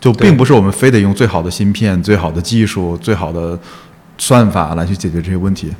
[0.00, 3.58] 就并不是我们非得用最好的芯片、最好的技术、最好的
[4.16, 5.72] 算法来去解决这些问题，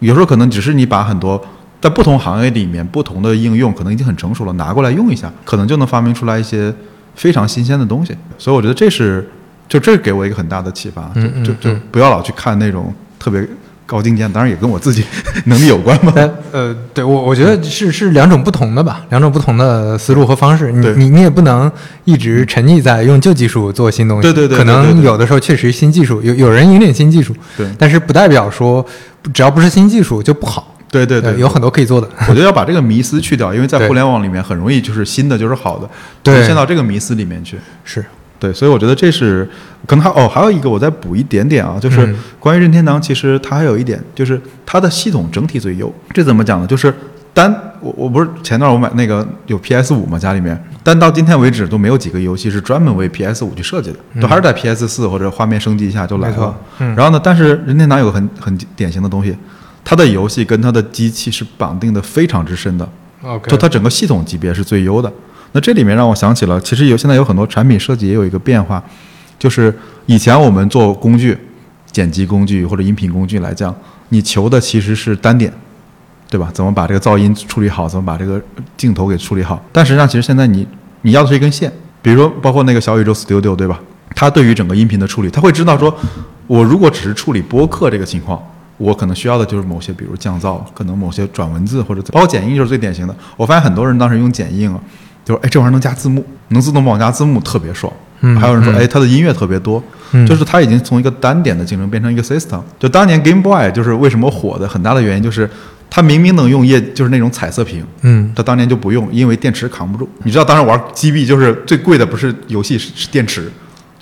[0.00, 1.44] 有时候可能只是你把很多。
[1.78, 6.74] 在不同行业里面，不同的应用可能已经很成熟了，拿过来用一下，可能就能发明出来一些
[7.14, 8.16] 非常新鲜的东西。
[8.38, 9.28] 所以我觉得这是，
[9.68, 13.46] 就这给我一个很大的启发，就就就嗯不要老去看那种特别
[13.86, 15.04] 高精尖，当然也跟我自己
[15.46, 16.12] 能力有关嘛。
[16.52, 20.72] 呃，对我我觉得是是两种不同的吧，两种不同的思路和方式。
[20.72, 21.70] 你你你也不能
[22.04, 24.22] 一直沉溺在用旧技术做新东西。
[24.22, 28.84] 对对对可对对对能有的时候确实新技术有有人引领新技术，对但是不代表说
[29.32, 30.74] 只要不是新技术就不好。
[30.88, 32.08] 对对对，呃有很多可以做的。
[32.28, 35.90] 我觉得要把这个迷思去掉，因为在互联网里面很容易就是新的就是好的，
[36.22, 37.58] 对陷到这个迷思里面去。
[37.84, 38.02] 是，
[38.46, 39.48] 对，所以我觉得这是
[39.86, 45.92] 可能还哦，还有一个我再补一点点啊，就是嗯关于任天堂，其实它还有一点就是它的系统整体最优。
[46.14, 46.66] 这怎么讲呢？
[46.66, 46.94] 就是
[47.34, 56.56] 单我我不是前段我买那个有 PS 五嘛，家里面，但到今天为止都没有几个游戏是专门为 PS 五去设计的，都还是在 PS 四或者画面升级一下就来了。
[56.78, 59.36] 嗯然后呢，但是任天堂有个很很典型的东西，
[59.84, 62.88] 它的游戏跟它的机器是绑定的非常之深的。
[63.48, 65.12] 就它整个系统级别是最优的。
[65.56, 68.84] 那这里面让我想起了，其实有现在有很多产品设计也有一个变化，
[69.38, 71.34] 就是以前我们做工具、
[71.90, 73.74] 剪辑工具或者音频工具来讲，
[74.10, 75.50] 你求的其实是单点，
[76.28, 76.50] 对吧？
[76.52, 78.38] 怎么把这个噪音处理好，怎么把这个
[78.76, 79.64] 镜头给处理好。
[79.72, 80.68] 但实际上，其实现在你
[81.00, 83.80] 你要的是一根线，比如说包括那个小宇宙 Studio，对吧？
[84.14, 85.96] 它对于整个音频的处理，它会知道说，
[86.46, 88.38] 我如果只是处理播客这个情况，
[88.76, 93.16] 我可能需要的就是某些，比如降噪，可能某些转文字或者包括剪映就是最典型的。
[93.38, 94.78] 我发现很多人当时用剪映啊，
[95.26, 97.92] 就是哎这玩意儿能加字幕，能自动帮我加字幕，特别爽。
[98.20, 102.62] 嗯还有人说嗯哎它的音乐特别多，嗯就是它已经从一个单点的竞争变成一个 system。
[102.78, 105.48] 就当年 Game Boy 就是为什么火的很大的原因就是
[105.90, 110.08] 它明明能用液就是那种彩色屏，嗯它当年就不用，因为电池扛不住。
[110.22, 113.50] 你知道，当时玩 GB 就是最贵的不是游戏是是电池，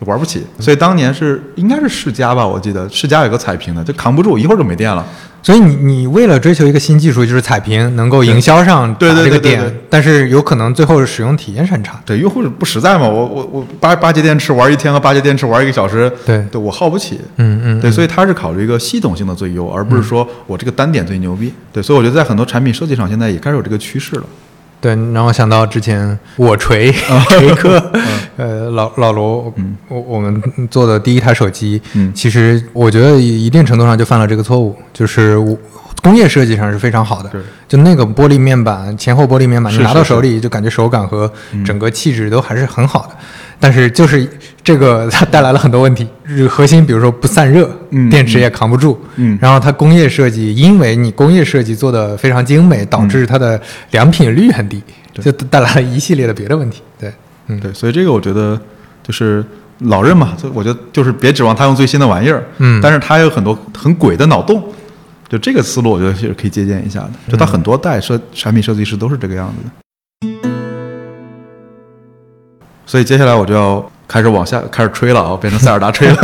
[0.00, 0.42] 就玩不起。
[0.58, 5.04] 所以当年是应该是世嘉吧，我记得世嘉有个彩屏的，就扛不住，一会儿就没电了。
[5.42, 12.00] 所以你你为了追求一个新技术，就是彩屏能够营销上对这个点，但是有可能最后使用体验是很差。
[12.06, 17.20] 对，用户不实在嘛，我我我八八节电池玩一天和八节电池玩一个小时，对对我耗不起。
[17.36, 21.52] 嗯嗯，对，所以它是考虑一个系统性的最优，而不是说我这个单点最牛逼。
[21.70, 24.24] 对，所以我觉得在很多产品设计上，现在也开始有这个趋势了。
[24.84, 26.92] 对，让我想到之前我锤
[27.30, 27.82] 锤哥，
[28.36, 29.50] 呃，老老罗，
[29.88, 35.56] 我我们做的第一台手机，嗯其实我觉得一定程度上就犯了这个错误，就是我
[36.02, 41.32] 工业设计上是非常好的对，就那个玻璃面板，前后玻璃面板，你拿到手里就感觉手感和
[41.64, 43.16] 整个气质都还是很好的。
[43.64, 44.28] 但是就是
[44.62, 53.58] 这个它 带来了很多问题，是核心比如说不散热，嗯电池也扛不住，嗯然后它工业设计，因为你工业设计做的非常精美，导致它的
[53.92, 54.82] 良品率很低，
[55.14, 56.82] 就带来了一系列的别的问题。
[57.00, 57.10] 对，
[57.46, 58.60] 嗯，对，所以这个我觉得
[59.02, 59.42] 就是
[59.78, 64.62] 老任嘛，就我觉得就是别指望他用最新的玩意儿，嗯但是他有很多很鬼的脑洞，
[65.26, 67.12] 就这个思路，我觉得是可以借鉴一下的。
[67.30, 69.70] 就他很多代设产品设计师都是这个样子的。
[72.94, 76.16] 所以接下来我就要开始往下开始吹了啊，变成塞尔达吹了。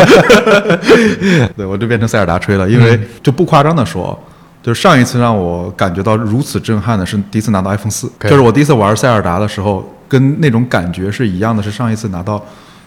[1.57, 4.17] 对，我就变成塞尔达吹了，因为就不夸张的说，
[4.63, 12.41] 就是上一次让我感觉到如此震撼的是第一次拿到 iPhone 四就是我第一次玩塞尔达的时候，跟那种感觉是一样的，是上一次拿到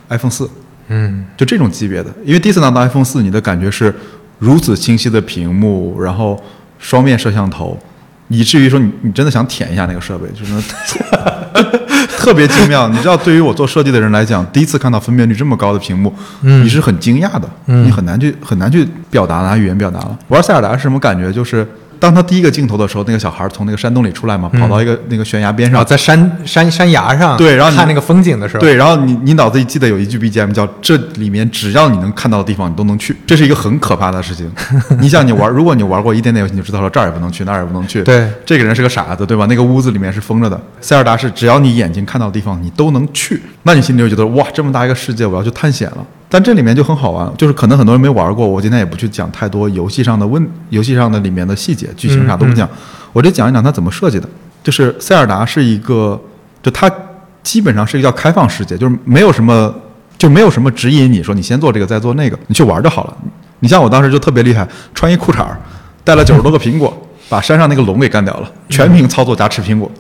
[0.07, 0.49] iPhone 四，
[0.87, 2.09] 嗯，就这种级别的。
[2.23, 3.93] 因为第一次拿到 iPhone 四，你的感觉是
[4.39, 6.41] 如此清晰的屏幕，然后
[6.79, 7.77] 双面摄像头，
[8.29, 10.53] 以至于说你你真的想舔一下那个设备，就是
[12.23, 12.87] 特别精妙。
[12.87, 20.17] 你知道，对于我做设计的人来讲，第一次看到分辨率这么高的屏幕，嗯你是很惊讶的，嗯你很难去很难去表达拿语言表达了。
[20.29, 21.31] 玩塞尔达是什么感觉？
[21.31, 21.67] 就是。
[22.03, 34.51] 当他第一个镜头的时候，那个小孩从那个山洞里出来嘛，跑到一个那个悬崖边上，在山山山崖上，对然后你看那个风景的时候，，对，然后你你脑子里记得有一句 BGM 叫“这里面只要你能看到的地方，你都能去”， 这是一个很可怕的事情。
[34.99, 38.03] 你想，你玩，如果你玩过一点点游戏，你就知道了这儿也不能去，那儿也不能去。
[38.03, 39.45] 对，这个人是个傻子，对吧？
[39.47, 40.59] 那个屋子里面是封着的。
[40.81, 46.05] 塞尔达是只要你眼睛看到的地方，你都能去，那你心里就觉得哇，这么大一个世界，我要去探险了。
[46.33, 52.67] 但这里面就很好玩，就是可能很多人没玩过，我今天也不去讲太多游戏上的问，游戏上的里面的细节、剧情啥都不讲，
[53.11, 54.27] 我就讲一讲它怎么设计的。
[54.63, 56.19] 就是塞尔达是一个，
[56.63, 56.91] 就它
[57.43, 59.71] 基本上是一个叫开放世界，就是没有什么，
[60.17, 63.13] 就没有什么指引你说你先做这个再做那个，你去玩就好了。
[63.59, 65.55] 你像我当时就特别厉害，穿一裤衩儿，
[66.03, 66.91] 带了九十多个苹果，
[67.29, 69.91] 把山上那个龙给干掉了，全屏操作加吃苹果。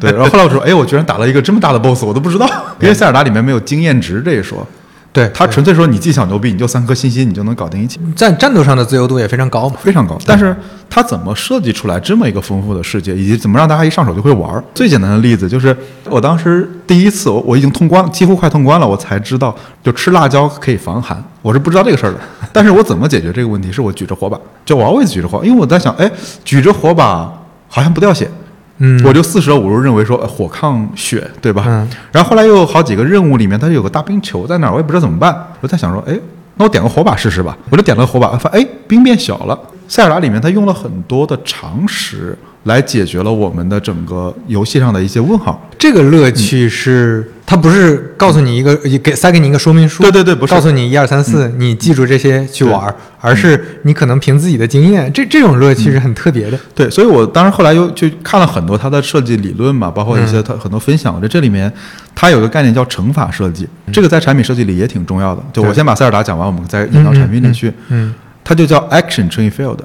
[0.00, 2.48] 对，然后后来我说，哎，我居然打了一个这么大的 BOSS，我都不知道，
[2.80, 4.66] 因为塞尔达里面没有经验值这一说，
[5.12, 8.00] 对，他纯粹说你技巧牛逼，你就三颗星星，你就能搞定一切。
[8.16, 9.76] 战战斗上的自由度也非常高嘛。
[9.82, 10.16] 非常高。
[10.26, 10.56] 但是
[10.88, 14.64] 他怎么设计出来这么一个丰富的世界，以及怎么让大家一上手就会玩儿？
[14.74, 15.76] 最简单的例子就是，
[16.08, 22.18] 我当时第一次我我已经通关，几乎快通关了，我才知道就吃辣椒可以防寒，我是不知道这个事儿的。
[22.50, 23.70] 但是我怎么解决这个问题？
[23.70, 26.10] 是我举着火把，就我 always 举着火，因为我在想，哎，
[26.42, 27.30] 举着火把
[27.68, 28.30] 好像不掉血。
[28.78, 31.64] 嗯，我就四舍五入认为说，呃火抗血，对吧？
[31.66, 35.46] 嗯然后后来又有好几个任务里面，它有个大冰球在那儿，我也不知道怎么办。
[35.60, 36.18] 我在想说，哎，
[36.56, 37.56] 那我点个火把试试吧。
[37.70, 39.58] 我就点了个火把，发现哎，冰变小了。
[39.88, 45.68] 塞尔达里面它用了很多的常识来解决了我们的整个游戏上的一些问号。
[45.78, 56.58] 这个乐趣是，它不是告诉你一个给塞给你一个说明书，对对对不是嗯告诉你一二三四，你记住这些去玩儿，而是你可能凭自己的经验，这这种乐趣是很特别的。
[56.72, 61.12] 对，所以我当时后来又去看了很多它的设计理论嘛，包括一些它很多分享。
[61.12, 61.72] 我觉得这里面
[62.14, 65.42] 它有个概念叫乘法设计，这个在产品设计里也挺重要的。
[65.52, 67.72] 就我先把塞尔达讲完，我们再引到产品里去。
[67.88, 69.78] 嗯它就叫 action 乘以 field，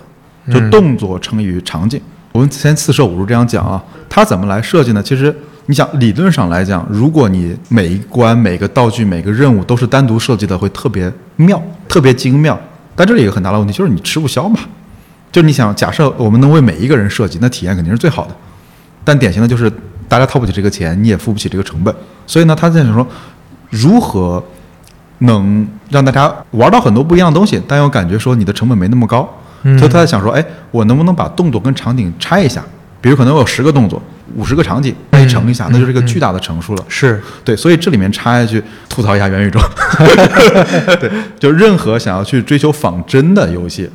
[0.52, 2.02] 就动作乘以场景。
[2.38, 5.02] 我们先四舍五入这样讲啊，它怎么来设计呢？
[5.02, 12.56] 其实你想，理论上来讲，如果你每一关、每个道具、每个任务都是单独设计的，会特别妙、特别精妙。
[12.96, 14.60] 但这里有个很大的问题，就是你吃不消嘛。
[15.32, 18.36] 就是你想，假设我们能为每一个人设计，那体验肯定是最好的。
[19.04, 19.68] 但典型的就是
[20.08, 21.92] 大家掏不起这个钱，你也付不起这个成本。
[22.28, 23.08] 所以呢，他在想说，
[23.72, 24.44] 如何
[25.18, 29.28] 能让大家玩到很多不一样的东西，但又感觉说你的成本没那么高。
[29.64, 32.64] 嗯所以他在想说，哎，我能不能把动作跟场景拆一下？
[33.00, 34.02] 比如可能我有十个动作，
[34.36, 36.84] 五十个场景，那一乘一下，那就是一个巨大的乘数了。
[36.88, 39.60] 是，对，所以这里面插一句，吐槽一下元宇宙。
[41.00, 43.88] 对，就任何想要去追求仿真的游戏，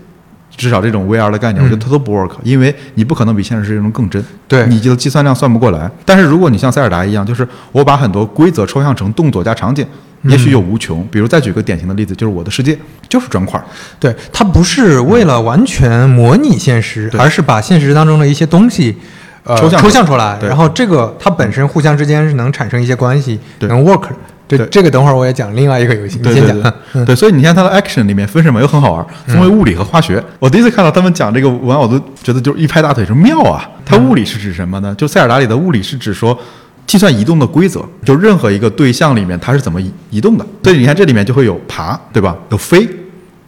[0.56, 4.22] 至少这种 VR 的概念，我觉得它都不 work，因为你不可能比现实世界中更真。
[4.46, 5.90] 对你的计算量算不过来。
[6.04, 9.86] 但是如果你像塞尔达一样，就是我把很多规则抽象成动作加场景，
[10.24, 11.06] 也许有无穷。
[11.10, 13.64] 比如再举个典型的例子，就是我的世界就是砖块儿。
[13.98, 18.96] 对，它不是为了完全模拟现实，对而是把现实当中的一些东西。
[19.44, 24.04] 呃，抽象抽象出来，然后这个它本身互相之间是能产生一些关系，对能 work，
[24.48, 26.60] 这对这个等会儿我也讲另外一个游戏，你先讲。
[26.92, 30.22] 对对，所以你看它的 action 里面分什么又很好玩，分为物理和化学。
[30.38, 33.66] 我第一次看到他们讲这个玩，我都觉得就是一拍大腿说妙啊！
[33.84, 34.94] 它物理是指什么呢？
[34.96, 36.38] 就塞尔达里的物理是指说
[36.86, 40.44] 计算移动的规则，就任何一个对象里面它是怎么移移动的。
[40.62, 42.36] 所以你看这里面就会有爬，对吧？
[42.50, 42.86] 有飞，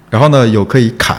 [0.09, 1.17] 然后呢有可以砍，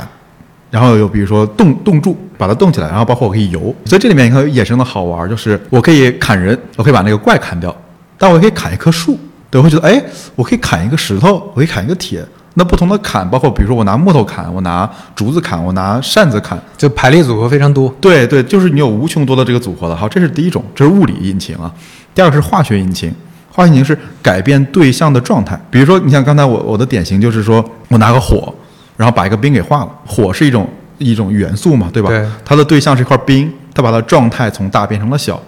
[0.71, 3.59] 然后有比如说冻冻住，把它冻起来，然后包括我可以游。
[3.85, 7.75] 所以这里面你看有衍生的好玩，就是我可以砍人，我可以把那个怪砍掉，
[8.17, 9.19] 但我也可以砍一棵树。
[9.55, 10.03] 对，我会觉得，哎，
[10.35, 12.21] 我可以砍一个石头，我可以砍一个铁。
[12.55, 17.93] 那不同的砍，包括比如说我拿木头砍，我拿竹子砍，我拿扇子砍，就排列组合非常多。
[18.01, 19.95] 对对，就是你有无穷多的这个组合的。
[19.95, 21.73] 好，这是第一种，这是物理引擎啊。
[22.13, 23.09] 第二个是化学引擎，
[23.49, 25.57] 化学引擎是改变对象的状态。
[25.71, 28.53] 比如说，你像刚才我我的典型就是说我拿个火，
[28.97, 29.89] 然后把一个冰给化了。
[30.05, 32.09] 火是一种一种元素嘛，对吧？
[32.09, 35.41] 对它的对象是一块冰，它把它状态从大变成了小。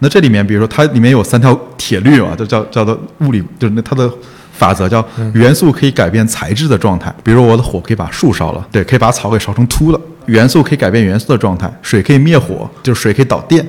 [0.00, 4.10] 那这里面，比如说它里面有三条铁律嘛，就叫叫做物理，就是那它的
[4.52, 5.04] 法则叫
[5.34, 7.14] 元素可以改变材质的状态。
[7.22, 10.00] 比如说我的火可以把树烧了，对，可以把草给烧成秃了。
[10.26, 13.66] 元素可以改变元素的状态，水可以灭火，就是水可以导电，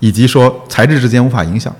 [0.00, 1.74] 以及说材质之间无法影响。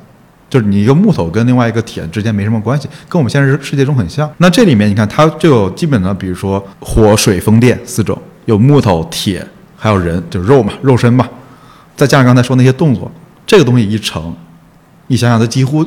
[0.51, 4.31] 就是你一个木头跟另外一个铁之间没什么关系，跟我们现实世界中很像。
[4.39, 11.29] 那这里面你看，它就有基本的，比如说火、水、风、电四种，有木头、铁，还有人，就是肉嘛，肉身嘛，
[11.95, 13.13] 再加上刚才说那些动作，
[13.49, 14.37] 这个东西一成，
[15.07, 15.83] 你想想，它几乎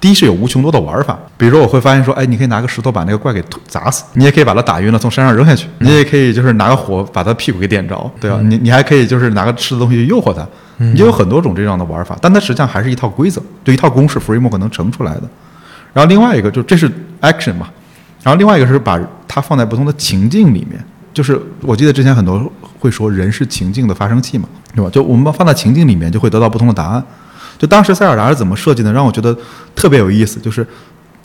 [0.00, 1.16] 第一是有无穷多的玩法。
[1.36, 8.40] 比如说，我会发现说，哎，你可以拿个石头把那个怪给砸死，你也可以把它打晕了从山上扔下去，你也可以就是拿个火把它屁股给点着，对吧？
[8.42, 10.44] 你你还可以就是拿个吃的东西去诱惑它，
[10.78, 12.18] 你就有很多种这样的玩法。
[12.20, 15.22] 但它实际上还是一套规则，就一套公式，Framework 能乘出来的。
[15.92, 17.68] 然后另外一个就这是 action 嘛，
[18.24, 20.84] 然后另外一个是把它放在不同的情境里面，
[21.18, 22.40] 就是我记得之前很多
[22.78, 24.88] 会说人是情境的发生器嘛，对吧？
[24.88, 27.04] 就我们放在情境里面就会得到不同的答案。
[27.58, 29.36] 就当时塞尔达是怎么设计的，让我觉得
[29.74, 30.64] 特别有意思，就是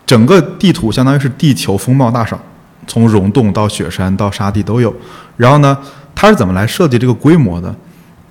[0.03, 2.39] 整个地图相当于是地球风貌大赏，
[2.87, 4.91] 从溶洞到雪山到沙地都有。
[5.37, 5.77] 然后呢，
[6.15, 7.75] 它是怎么来设计这个规模的？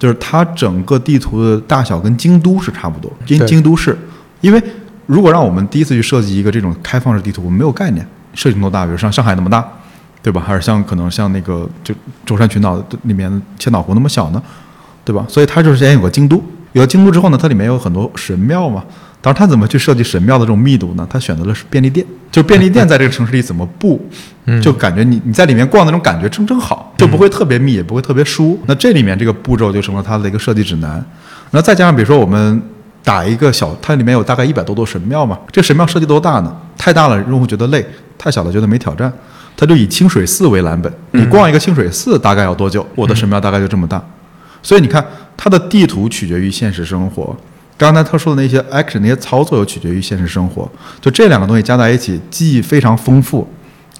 [0.00, 3.96] 就是它整个地图的大小跟京都是差不多，京对京都市，
[4.40, 4.60] 因为
[5.06, 9.64] 如果让我们第一次去设计一个这种开放式地图，我们没有概念，设计多大，比如像上海那么大，
[10.22, 10.40] 对吧？
[10.40, 14.40] 还是像可能像那个就舟山群岛里面千岛湖那么小呢，
[15.04, 15.26] 对吧？
[15.28, 18.84] 所以它就是先有个京都，有了京都之后呢，它里面有很多神庙嘛。
[19.20, 21.06] 当然，它怎么去设计神庙的这种密度呢？
[21.08, 24.04] 它选择了是便利店，就便利店在这个城市里怎么布，
[24.60, 28.58] 就感觉你你在里面逛那种感觉正正好，就不会特别密，也不会特别疏。
[28.66, 31.04] 那这里面这个步骤就成了它的一个设计指南。
[31.52, 32.60] 那再加上比如说我们
[33.04, 36.52] 打一个小，它里面有大概一百多座神庙嘛，这神庙设计多大呢？
[36.76, 37.80] 太大了，用户觉得累；
[38.18, 39.12] 太小了，觉得没挑战。
[39.56, 42.86] 它就以清水寺为蓝本，你逛一个清水寺大概要多久？
[42.94, 44.02] 我的神庙大概就这么大。
[44.62, 45.04] 所以你看，
[45.36, 47.36] 它的地图取决于现实生活。
[47.78, 53.48] 刚才他说的那些 action 那些操作又取决于现实生活，就这两个东西加在一起，记忆非常丰富，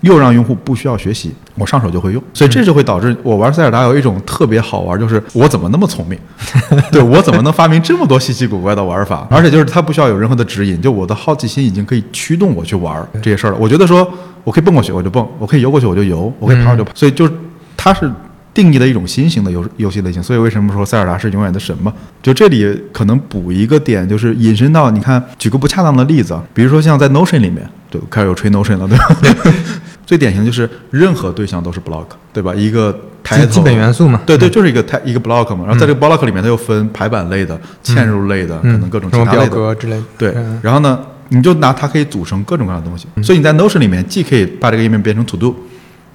[0.02, 2.22] 又让用户不需要学习，我上手就会用。
[2.34, 6.18] 所以这就会导致我玩塞尔达有一种特别好玩，就是我怎么那么聪明？
[6.92, 9.26] 对我怎么能发明这么多稀奇古怪的玩法？
[9.30, 13.56] 而且就是它不需要有任何的指引，就我的好奇心已经可以驱动我去玩这些事儿了。
[13.58, 14.08] 我觉得说
[14.44, 16.92] 我可以蹦过去我就蹦，我可以游过去我就游，我可以爬我就爬。
[16.94, 17.32] 所以就是
[17.76, 18.10] 它是
[18.52, 20.22] 定义的一种新型的游游戏类型。
[20.22, 21.92] 所以为什么说塞尔达是永远的神嘛？
[22.22, 29.08] 就这里可能补一个点，就是引申到你看，举个不恰当的例子啊，比如说像在 Notion 里面，就开始有吹 Notion 了，对吧？
[30.12, 32.54] 最典型就是任何对象都是 block，对吧？
[32.54, 32.92] 一个
[33.24, 34.20] 基 title 基本元素嘛。
[34.26, 35.64] 对对，就是一个 t 一个 block 嘛。
[35.64, 39.48] 然后在这个 block 里面，它又分排版类的、嵌入类的，可能各种表其他类的。
[39.48, 40.02] 格之类的。
[40.18, 43.06] 对嗯，然后呢，你就拿它可以组成各种各样的东西。
[43.22, 45.56] 所以你在 Notion 里面，既可以把这个页面变成 To Do，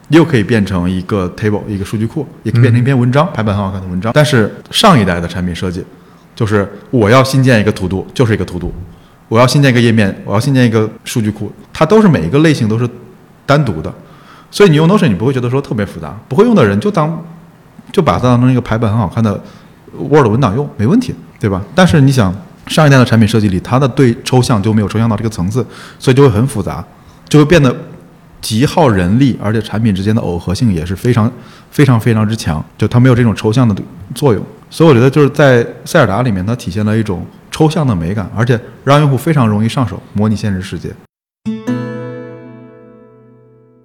[0.09, 4.11] 又可以变成一个 table 一个数据库，也可以变成一篇文章，排版很好看的文章。
[4.13, 5.83] 但是上一代的产品设计，
[6.35, 8.67] 就是我要新建一个 To Do，就是一个 To Do；
[9.27, 12.87] 我要新建一个页面，我要新建一个数据库，它都是每一个类型都是
[13.47, 13.91] 单独的。
[14.51, 17.19] 所以你用 Notion，你不会觉得说特别复杂，不会用的人就当
[17.91, 19.41] 就把它当成一个排版很好看的
[19.97, 21.61] Word 文档用，没问题，对吧？
[21.73, 22.33] 但是你想，
[22.67, 25.65] 上一代的产品设计里，它的对抽象就没有抽象到这个层次，
[25.97, 26.83] 所以就会很复杂，
[27.27, 27.75] 就会变得
[28.41, 31.31] 极耗人力，而且产品之间的耦合性也是非常
[31.71, 33.75] 非常非常之强，就它没有这种抽象的
[34.13, 34.43] 作用。
[34.69, 40.89] 所以我觉得就是在塞尔达里面，它体现了一种抽象的美感，而且让用户非常容易上手，模拟现实世界。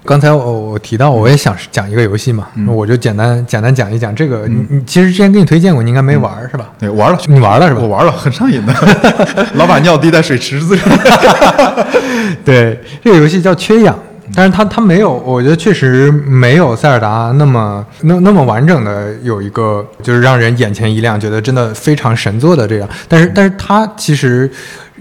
[0.05, 4.49] 刚才我我提到我也想讲一个游戏嘛，嗯我就简单简单讲一讲这个。
[4.49, 6.71] 你你其实之前给你推荐过，你应该没玩儿是吧？
[6.79, 8.75] 对，玩了，你玩了是吧我玩了，很上瘾的。
[9.55, 10.91] 老把尿滴在水池子上。
[12.45, 13.95] 对，这个游戏叫《缺氧》，
[14.35, 22.89] 但是它它没有，我觉得确实没有塞尔达那么那那么完整的有一个就是让人眼前一亮，觉得真的非常神作的这样。
[23.07, 24.51] 但是但是它其实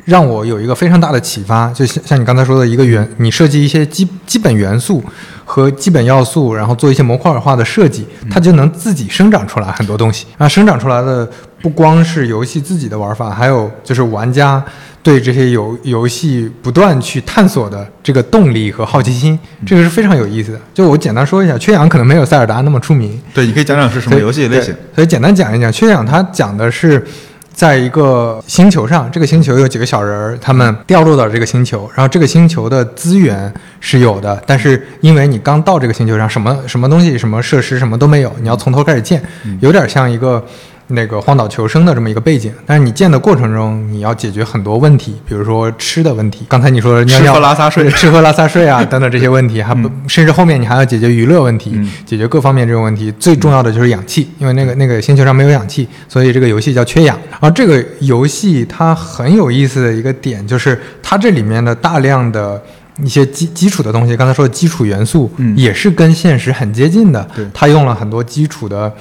[0.05, 5.03] 让我有一个非常大的启发，就像像你刚才说的一个元，你设计一些基基本元素
[5.45, 10.25] 和基本要素，然后做一些模块化的设计，它就能自己生长出来很多东西。
[10.37, 11.29] 那，生长出来的
[11.61, 14.63] 不光是游戏自己的玩法，还有就是玩家
[15.03, 20.59] 对这些游游戏不断去探索的这个动力和好奇心，这个是非常有意思的。
[20.73, 24.95] 就我简单说一下，缺氧可能没有塞尔达那么出名，对，你可以讲讲是什么游戏类型对。
[24.95, 27.05] 所以简单讲一讲，缺氧它讲的是。
[27.53, 39.21] 在一个星球上，这个星球有几个小人儿，他们掉落到这个星球，然后这个星球的资源是有的，但是因为你刚到这个星球上，什么什么东西、什么设施、什么都没有，你要从头开始建，
[39.59, 40.43] 有点像一个
[40.91, 42.53] 那个荒岛求生的这么一个背景。
[42.65, 51.71] 但是你建的过程中，你要解决很多问题，比如说吃的问题，刚才你说的尿尿、吃喝拉撒睡 吃喝拉撒睡啊等等这些问题，还不甚至后面你还要解决娱乐问题，
[52.05, 53.11] 解决各方面这种问题。
[53.19, 57.17] 最重要的就是氧气，因为那个那个星球上没有氧气，所以这个游戏叫缺氧。
[57.29, 62.61] 然后这个游戏它很有意思的一个点就是它这里面的大量的。
[63.01, 67.25] 一些基基础的东西，刚才说的基础元素，嗯也是跟现实很接近的。
[67.33, 68.93] 对它用了很多基础的，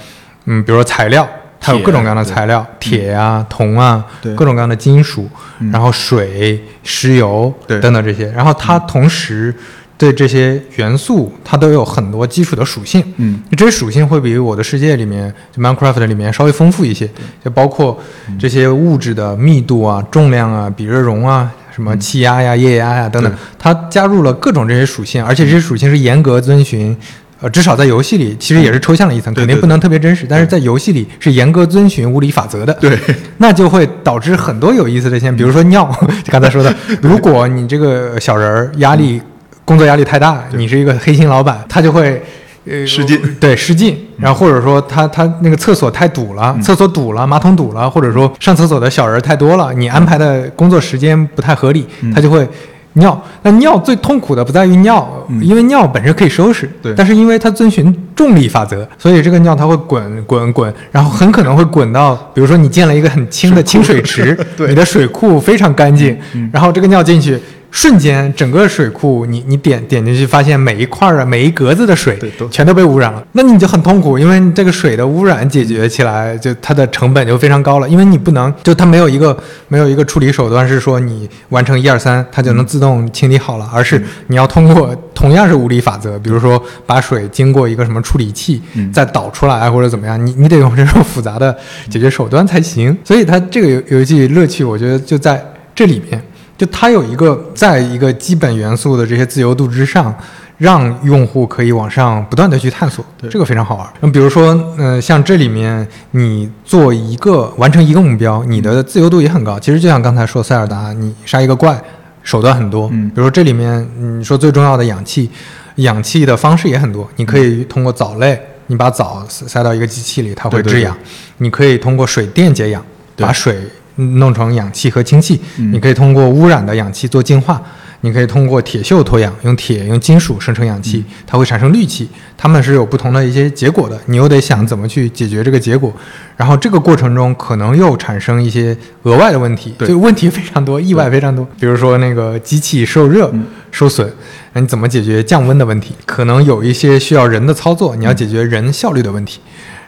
[0.46, 1.28] 嗯，比如说材料，
[1.60, 4.02] 它有各种各样的材料，铁啊、铜啊，
[4.34, 5.70] 各种各样的金属，嗯。
[5.70, 8.26] 然后水、石油等等这些。
[8.32, 9.54] 然后它同时
[9.98, 13.04] 对这些元素，它都有很多基础的属性。
[13.18, 17.06] 嗯，这些属性会比我的世界里面，就 Minecraft 里面稍微丰富一些，
[17.44, 17.98] 就包括
[18.38, 26.96] 这些物质的密度啊、重量啊、比热容啊、什么气压呀、液压呀等等，它加入了各种这些属性，而且这些属性是严格遵循。
[27.40, 30.26] 呃，至少在游戏里，其实也是抽象了一层，肯定不能特别真实。
[30.28, 32.72] 但是在游戏里是严格遵循物理法则的。
[32.74, 32.98] 对，
[33.38, 35.90] 那就会导致很多有意思的现象，比如说尿，
[36.30, 39.20] 刚才说的，如果你这个小人儿压力
[39.64, 42.22] 工作压力太大，你是一个黑心老板，他就会。
[42.66, 52.46] 呃，失禁对失禁，然后或者说他他那个厕所太堵了，厕所堵了，马桶堵了，或者说上厕所的小人太多了，你安排的工作时间不太合理，他就会
[52.94, 53.20] 尿。
[53.42, 55.08] 那尿最痛苦的不在于尿，
[55.40, 66.18] 因为尿本身可以收拾，对但是因为它遵循重力法则，所以这个尿它会滚滚滚，然后很可能会滚到，比如说你建了一个很清的清水池， 对你的水库非常干净，
[66.52, 67.38] 然后这个尿进去。
[67.70, 79.36] 瞬间，整个水库，你你点点进去，发现每一块儿啊，每一格子的水对全都被污染了，那你就很痛苦，因为这个水的污染解决起来，就它的成本就非常高了，因为你不能，就它没有一个
[79.68, 91.56] 没有一个处理手段是说你完成一二三，它就能自动清理好了，而是你要通过同样是物理法则，比如说把水经过一个什么处理器嗯再导出来或者怎么样，你你得用这种复杂的
[91.88, 92.96] 解决手段才行。
[93.04, 95.40] 所以它这个游游戏乐趣，我觉得就在
[95.72, 96.20] 这里面。
[96.60, 100.14] 就它有一个在一个基本元素的这些自由度之上，
[100.58, 103.88] 让用户可以往上不断的去探索，这个非常好玩。
[104.00, 109.58] 那比如说，呃，像这里面你做一个完成一个目标，你的自由度也很高。
[109.58, 111.82] 其实就像刚才说塞尔达，你杀一个怪
[112.22, 113.08] 手段很多，嗯。
[113.08, 115.30] 比如说这里面你说最重要的氧气，
[115.76, 120.72] 氧气的方式也很多，你可以通过藻类，你把藻塞塞到一个机器里，它会对对。
[120.74, 120.94] 制氧；
[121.38, 122.84] 你可以通过水电解氧，
[123.16, 123.26] 对。
[123.26, 123.62] 把水
[123.96, 125.72] 弄成氧气和氢气，嗯。
[125.72, 127.62] 你可以通过污染的氧气做净化，
[128.02, 131.14] 你可以通过铁锈脱氧，用铁用金属生成氧气，嗯。
[131.26, 135.92] 它会产生氯气，它们是有不同的一些结果的，你又得想怎么去解决这个结果，
[136.36, 139.88] 然后这个过程中可能又产生一些额外的问题，对。
[139.88, 143.44] 就问题非常多，意外非常多，比如说那个机器受热、嗯。
[143.72, 144.12] 受损，
[144.52, 145.94] 那你怎么解决降温的问题？
[146.04, 149.40] 可能有一些需要人的操作，你要解决人效率的问题。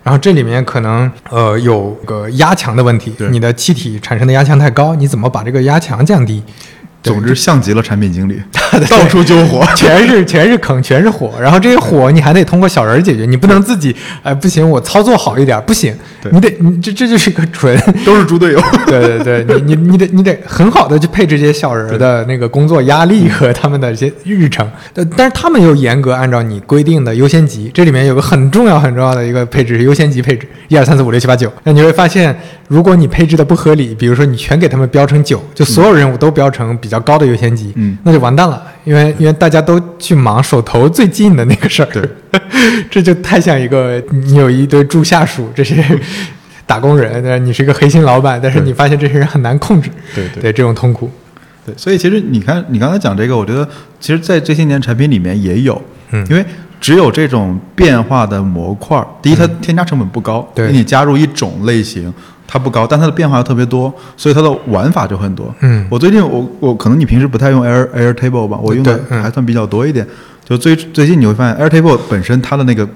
[0.02, 6.42] 然后这里面可能呃有个压强的问题对，你的气体产生的压强太高，你怎么把这个压强降低？
[7.02, 8.40] 对总之像极了产品经理，
[8.88, 9.66] 到处救火。
[9.74, 15.94] 全是全是坑，全是火，然后这些火你还得通过小人儿解决，你不能自己哎不行，我操作好一点不行，
[16.30, 17.76] 你得你这这就是个纯
[18.06, 18.62] 都是猪队友。
[18.86, 31.52] 对对对，你你你得你得很好的去配置这些小人儿的那个工作压力和他们的一些日程，呃但是他们又严格按照你规定的优先级，这里面有个很重要很重要的一个配置是优先级配置，一二三四五六七八九。
[31.64, 32.38] 那你会发现，
[32.68, 37.98] 如果你配置的不合理，比如说你全给他们标成九，就所有任务都标成比较高的优先级，嗯。
[38.04, 42.08] 那就完蛋了，因为因为大家都去忙手头最近的那个事儿，对，
[42.88, 45.84] 这就太像一个你有一堆助下属，这些
[46.66, 50.42] 打工人，呃 你是一个黑心老板，但是你发现这些人很难控制，对对。
[50.42, 51.10] 对这种痛苦，
[51.66, 53.68] 对，所以其实你看，你刚才讲这个，我觉得
[53.98, 55.80] 其实，在这些年产品里面也有，
[56.10, 56.26] 嗯。
[56.30, 56.44] 因为
[56.80, 60.66] 只有这种变化的模块儿，第一，它添加成本不高，对。
[60.66, 62.12] 给你加入一种类型，
[62.52, 65.54] 它不高，但它的变化又特别多，所以它的玩法就很多。
[65.60, 70.06] 嗯我最近我我可能你平时不太用 Air Airtable 吧，我用的还算比较多一点。
[70.44, 72.86] 就最最近你会发现 Airtable 本身它的那个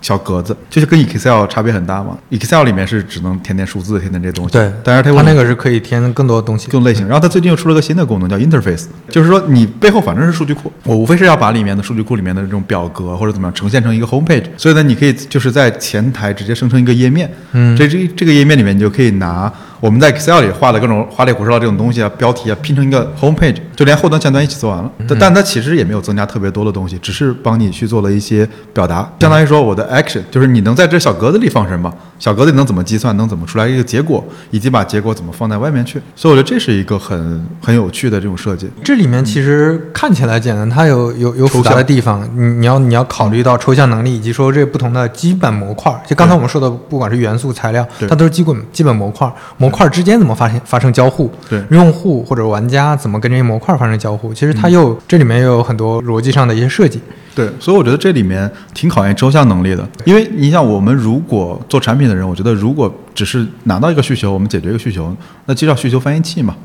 [0.00, 2.16] 小格子，就是跟 Excel 差别很大嘛。
[2.30, 6.68] Excel 里面是只能填填数字、填填这些东西，对，但是它它那个是可以填更多东西。
[6.68, 7.06] 更类型。
[7.06, 19.52] 然后它最近又出了个新的功能，叫 Interface，就是说你背后反正是数据库，我无非是要把里面的数据库里面的这种表格或者怎么样呈现成一个 Home Page，所以呢，你可以就是在前台直接生成一个页面，嗯，这这这个页面里面你就可以拿。
[19.86, 24.90] 我们在 Excel 里画的各种花里胡哨这种东西啊，标题啊，拼成一个 home page，就连后端前端一起做完了。
[25.06, 36.00] 但但它其实也没有增加特别多的东西，只是帮你去做了一些表达，相当于说我的 action 就是你能在这小格子里放什么，小格子能怎么计算，能怎么出来一个结果，以及把结果怎么放在外面去。
[36.14, 38.68] 所以我觉得这是一个很很有趣的这种设计。
[38.82, 45.92] 这里面其实看起来简单，它有有有复杂的地方，你你要你要考虑到抽象能力，以及说这不同的基本模块。
[46.06, 51.30] 就刚才我们说的，不管是元素、材料，它都是基本基本模块，模块之间怎么发生发生交互？
[51.48, 54.32] 对，用户或者玩家怎么跟这些模块发生交互？
[54.32, 57.00] 其实它又这里面又有很多逻辑上的一些设计。
[57.36, 65.14] 对，所以我觉得这里面挺考验抽象能力的，因为你像我们如果做产品的人，我觉得如果只是拿到一个需求，我们解决一个需求，
[65.44, 66.56] 那就叫需求翻译器嘛。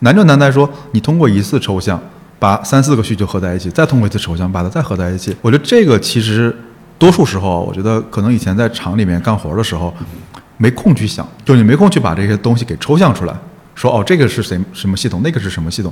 [0.00, 1.98] 难就难在说你通过一次抽象
[2.38, 5.34] 把三四个需求合在一起，再通过一次抽象把它再合在一起。
[5.40, 6.54] 我觉得这个其实
[6.98, 9.94] 多数时候，我觉得可能以前在厂里面干活的时候
[10.58, 13.34] 没空去想，就是你没空去把这些东西给抽象出来，
[13.74, 15.90] 说哦这个是谁什么系统，那个是什么系统。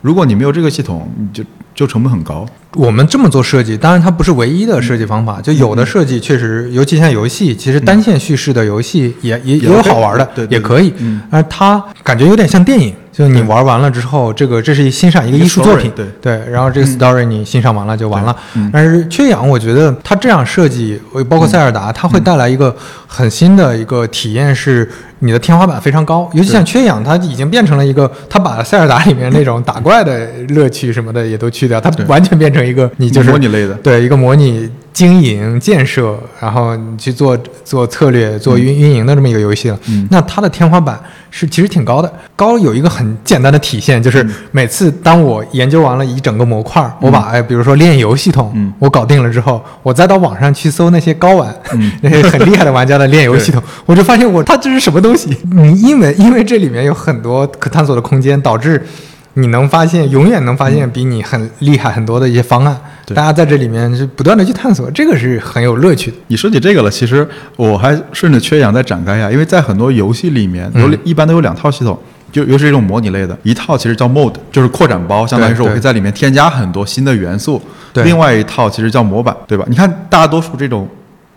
[0.00, 1.44] 如果你没有这个系统，你就
[1.74, 2.46] 就成本很高。
[2.74, 5.40] 我们这么做设计，当然它不是唯一的设计方法。
[5.40, 10.92] 就有的设计确实，尤其像游戏，其实单线叙事的游戏也也也有好玩的，对也可以。
[11.30, 16.06] 而它感觉有点像电影，就你玩完了之后，这个这是欣赏一个艺术作品，对。
[16.22, 16.40] 对。
[16.48, 18.36] 然后这个 story 你欣赏完了就完了。
[18.72, 22.74] 但是缺氧，我觉得它这样设计，包括塞尔达，它会带来一个
[23.08, 24.88] 很新的一个体验是。
[25.20, 39.78] 你的天花板非常高，尤其像缺氧，它已经变成了一个，它把塞尔达里面那种打怪的乐趣什么的也都去掉，它完全变成一个你就是模拟类的，对一个模拟经营建设，然后你去做做策略、做运运营的这么一个游戏了。
[40.10, 40.98] 那它的天花板
[41.30, 51.52] 是其实挺高的，高有一个很简单的体现，就是每次当我研究完了一整个模块，我把哎比如说炼油系统我搞定了之后，我再到网上去搜那些高玩
[52.02, 55.08] 那些很厉害的玩家的炼油系统，我就发现我它这是什么东。
[55.08, 58.86] 东西，你因为因为这里面有很多可探索的空间，导致
[59.38, 62.76] 你能发现永远能发现比你很厉害很多的一些方案。
[63.14, 66.16] 大家在这里面是不断的去探索，这个是很有乐趣的。
[66.26, 67.26] 你说起这个了，其实
[67.56, 71.98] 我还顺着缺氧再展开一下，因为在很多游戏里面有一般都有两套系统，
[72.32, 77.58] 就尤其是这种模拟类的，一套其实叫 mode，就是扩展包，相当于说我可以在里面添加很多新的元素；
[77.94, 79.64] 另外一套其实叫模板，对吧？
[79.68, 80.86] 你看大多数这种。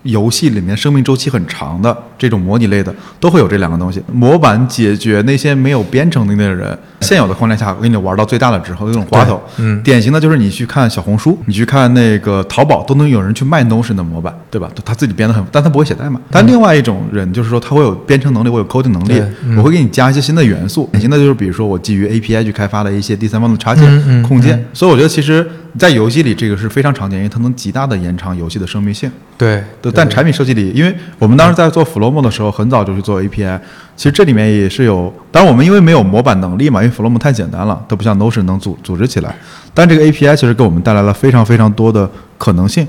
[0.03, 4.01] 游戏里面生命周期很长的这种模拟类的，都会有这两个东西。
[4.11, 9.41] 模板解决那些没有编程能力的人，现有的框架下给你玩到最大的之后，那种花头。
[9.57, 14.69] 嗯，典型的就是你去看小红书，你去看那个淘宝，都能有人去卖 Notion 的模板，对吧？
[14.83, 16.19] 他自己编的很，但他不会写代码。
[16.29, 19.21] 但另外一种人就是说，他会有编程能力，我有 coding 能力，
[19.57, 20.89] 我会给你加一些新的元素。
[20.91, 24.65] 典型的就是比如说我基于 API 去开发了一些第三方的插件、空间。
[24.73, 25.47] 所以我觉得其实。
[25.79, 29.09] 在游戏里，这个是非常常见，因为它能极大的延长游戏的生命性。
[29.37, 33.59] 对，但产品设计里，因为我们当时在做 Flomo 的时候，很早就去做 API。
[33.95, 39.35] 其实这里面也是有，当然我们因为没有模板能力嘛，因为 Flomo 太简单了，都不像 Notion 能组组织起来。
[39.73, 42.87] 但这个 API 其实给我们带来了非常非常多的可能性。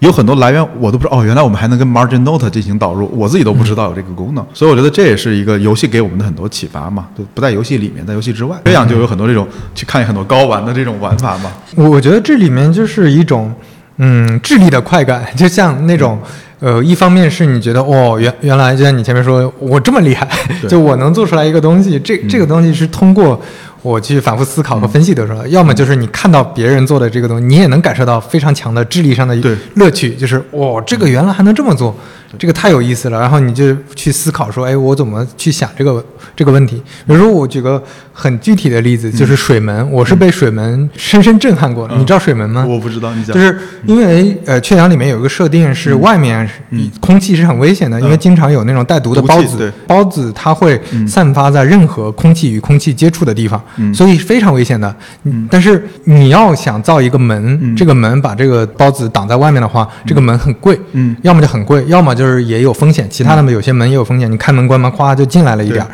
[0.00, 11.52] 有很多来源我都不知道哦，原来我们还能跟 Margin Note 进行导入，我自己都不知道有这个功能，所以我觉得这也是一个游戏给我们的很多启发嘛，就不在游戏里面，在游戏之外，这样就有很多这种去看很多高玩的这种玩法嘛。
[11.76, 13.54] 我觉得这里面就是一种
[14.04, 16.18] 嗯智力的快感，就像那种
[16.58, 20.28] 呃，一方面是你觉得哦，原原来就像你前面说我这么厉害，
[20.68, 23.40] 就我能做出来一个东西，这这个东西是通过。
[23.82, 29.34] 我去反复思考和分析得出来，要么就是你看到别人做的这个东西，你也能感受到非常强的智力上的
[29.74, 31.92] 乐趣，就是哦，这个原来还能这么做。
[32.38, 36.04] 这个太有意思了，然后你就去思考说，哎，我怎么去想这个
[36.34, 36.82] 这个问题？
[37.06, 41.94] 比如说，我举个很具体的例子，就是水门，我是被水门深深震撼过的。
[41.96, 42.64] 你知道水门吗？
[42.66, 43.34] 我不知道，你讲。
[43.34, 46.48] 就是因为呃，雀阳里面有一个设定是外面
[47.00, 53.62] 空气是很危险的，因为经常有那种带毒的孢子，孢子它会散发在任何空气与空气接触的地方，
[53.92, 54.94] 所以非常危险的。
[55.50, 62.21] 但是你要想造一个门，这个门把这个孢子挡在外面的话，这个门很贵，嗯，要么就很贵，要么就。
[62.22, 65.90] 就是也有风险，其他的有些门也有风险，你开门关门，咵就进来了一点儿。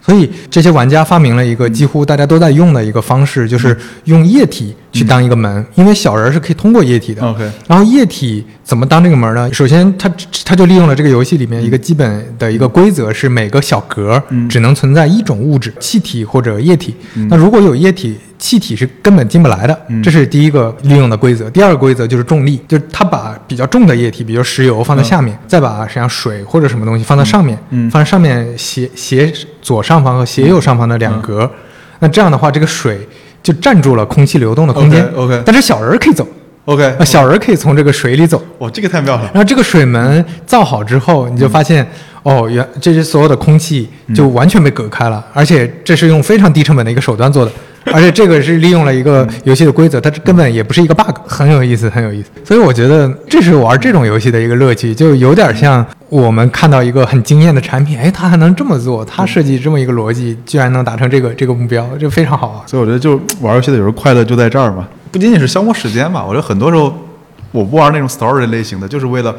[0.00, 7.26] 所以这些玩家发明了一个几乎大家都在用的一个方式，就是用液体去当一个门，因为小人是可以通过液体的。
[7.26, 9.52] OK，然后液体怎么当这个门呢？
[9.52, 10.08] 首先，它
[10.44, 16.94] 它就利用了这个游戏里面一个基本的一个规则，是每个小格只能存在一种物质，气体或者液体。
[17.28, 18.16] 那如果有液体。
[18.44, 20.02] 气体是根本进不来的，嗯。
[20.02, 21.48] 这是第一个利用的规则。
[21.48, 27.90] 第二个规则就是重力，就是它把比较重的液体，比如石油放在下面，再把实际上水或者什么东西放在上面，嗯。
[27.90, 29.32] 放在上面斜斜
[29.62, 31.50] 左上方和斜右上方的两格，
[32.00, 33.08] 那这样的话，这个水
[33.42, 35.02] 就占住了空气流动的空间。
[35.14, 35.42] OK，OK。
[35.46, 36.28] 但是小人儿可以走
[36.66, 38.42] ，OK，小人儿可以从这个水里走。
[38.58, 39.22] 哇，这个太妙了。
[39.32, 41.86] 然后这个水门造好之后，你就发现，
[42.22, 47.50] 哦，原这些所有的空气就完全被隔开了，而且这是用非常低成本的一个手段做的，
[47.92, 52.30] 而且这个是利用了一个游戏的规则，它这根本也不是一个 bug，很有意思，很有意思。
[52.44, 62.62] 所以我觉得这是玩这种游戏的一个乐趣，就有点像我们看到一个很惊艳的产品，哎，它还能这么做，它设计这么一个逻辑，居然能达成这个这个目标，就非常好啊。
[62.66, 66.24] 所以我觉得，就玩游戏的有时候快乐就在这儿嘛，不仅仅是消磨时间吧。
[66.24, 66.92] 我觉得很多时候
[67.52, 69.34] 我不玩那种 story 类型的，就是为了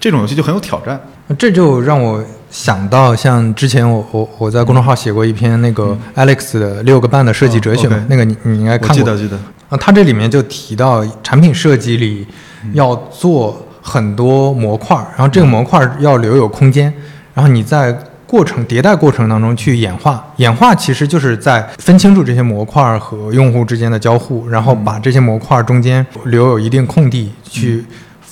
[0.00, 0.98] 这种游戏就很有挑战。
[1.38, 2.22] 这就让我
[2.52, 8.06] 想到，像之前我我我在公众号写过一篇那个 Alex 的六个半的设计哲学嘛，哦，OK。
[8.10, 8.94] 那个你你应该看过。
[8.94, 9.36] 记得记得，
[9.70, 12.26] 啊，他这里面就提到产品设计里
[12.74, 16.92] 要做很多模块儿，然后这个模块儿要留有空间，
[17.32, 17.90] 然后你在
[18.26, 27.82] 过程迭代过程当中去演化，演化其实就是在分清楚这些模块儿和用户之间的交互，然后把这些模块儿中间留有一定空地，去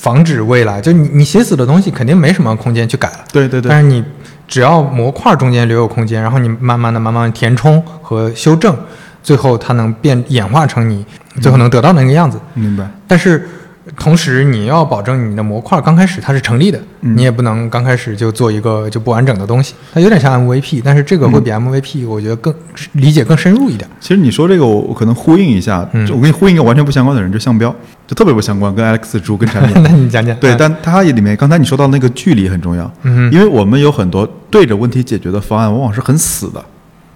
[0.00, 3.18] 防止未来就你你写死的东西肯定没什么空间去改了。
[3.30, 4.02] 对对对但，是你
[4.48, 8.74] 只要模块中间留有空间，然后你慢慢的、慢慢地填充和修正，
[9.22, 11.04] 最后它能变演化成你
[11.42, 12.40] 最后能得到的那个样子。
[12.54, 12.88] 明白。
[13.06, 13.46] 但是
[14.00, 19.74] 同时你要保证你的模块刚开始它是成立的，嗯你也不能刚开始就做一个就不完整的东西。
[19.92, 22.52] 它有点像 MVP，但是这个会比 MVP 我觉得更
[22.92, 23.86] 理解更深入一点。
[24.00, 27.68] 其实你说这个，我我可能呼应一下，嗯就我给你呼应一个完全不相关的人，就项标，
[28.06, 29.80] 就特别不相关，跟 Alex 猪跟产品。
[29.84, 30.34] 那你讲讲。
[30.36, 36.64] 对，啊但它里面刚才你说到那个距离很重要，嗯因为我们有很多对着问题解决的方案，往往是很死的，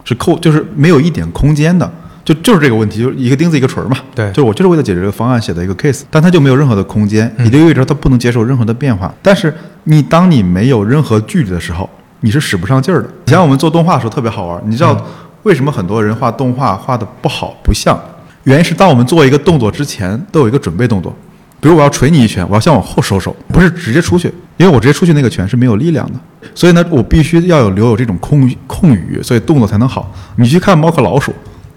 [0.04, 1.90] 是扣就是没有一点空间的，
[2.24, 3.96] 就就是这个问题，就是一个钉子一个锤儿嘛。
[4.14, 9.14] 对就是我就是为了解决这个方案写的一个 case，但它就没有任何的空间，嗯也就意味着它不能接受任何的变化。
[9.20, 9.54] 但是
[9.84, 11.88] 你当你没有任何距离的时候，
[12.20, 13.08] 你是使不上劲儿的。
[13.26, 14.98] 以前我们做动画的时候特别好玩，你知道
[15.42, 17.98] 为什么很多人画动画画的不好不像？
[18.44, 21.14] 原因是当我们做一个动作之前，都有一个准备动作。
[21.60, 26.20] 比如我要捶你一拳，我要先往后收手，不是直接出去，因为我直接出去那个拳是没有力量的，
[26.54, 30.12] 所以呢，我必须要有留有这种空空余，所以动作才能好。
[30.36, 31.32] 你去看猫和老鼠，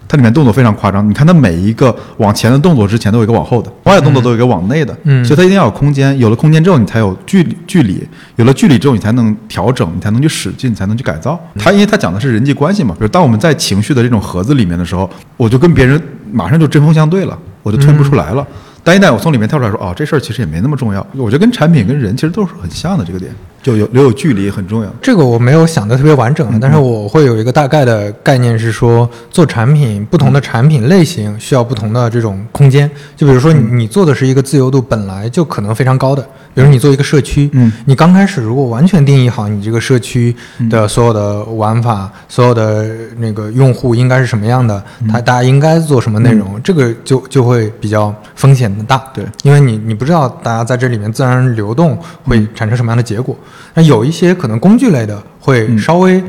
[0.08, 5.22] 它里面动作非常夸张，你看它每一个往前的动作之前都有一个往后的，往外动作都有一个往内的，嗯。
[5.24, 8.02] 所以它一定要有空间，有了空间之后你才有距离距离，
[8.36, 11.38] 有了距离之后你才能调整，你才能去使劲，你才能去改造。
[11.58, 16.00] 它因为它讲的是人际关系嘛，比如当我们在情绪的这种盒子里面的时候，我就跟别人
[16.32, 18.46] 马上就针锋相对了，我就退不出来了。
[18.82, 23.30] 但一旦我从里面跳出来说，哦，这事儿其实也没那么重要，我觉得跟产品跟人其实都是很像的这个点，
[23.62, 24.90] 就有留有距离很重要。
[25.02, 32.90] 这个我没有想的特别完整了，但是我会有一个大概的概念是说，做产品不同的产品类型需要不同的这种空间。
[33.16, 36.22] 就比如说你你做的是一个自由度本来就可能非常高的，
[36.54, 40.34] 比如你做一个社区，嗯你刚开始如果完全定义好你这个社区
[40.70, 42.86] 的所有的玩法、所有的
[43.18, 49.02] 那个用户应该是什么样的，他大家应该做什么内容，这个就就会比较风险大。
[49.12, 53.36] 对因为你你不知道大家在这里面自然流动会产生什么样的结果。
[53.74, 56.22] 那有一些可能工具类的会嗯稍微、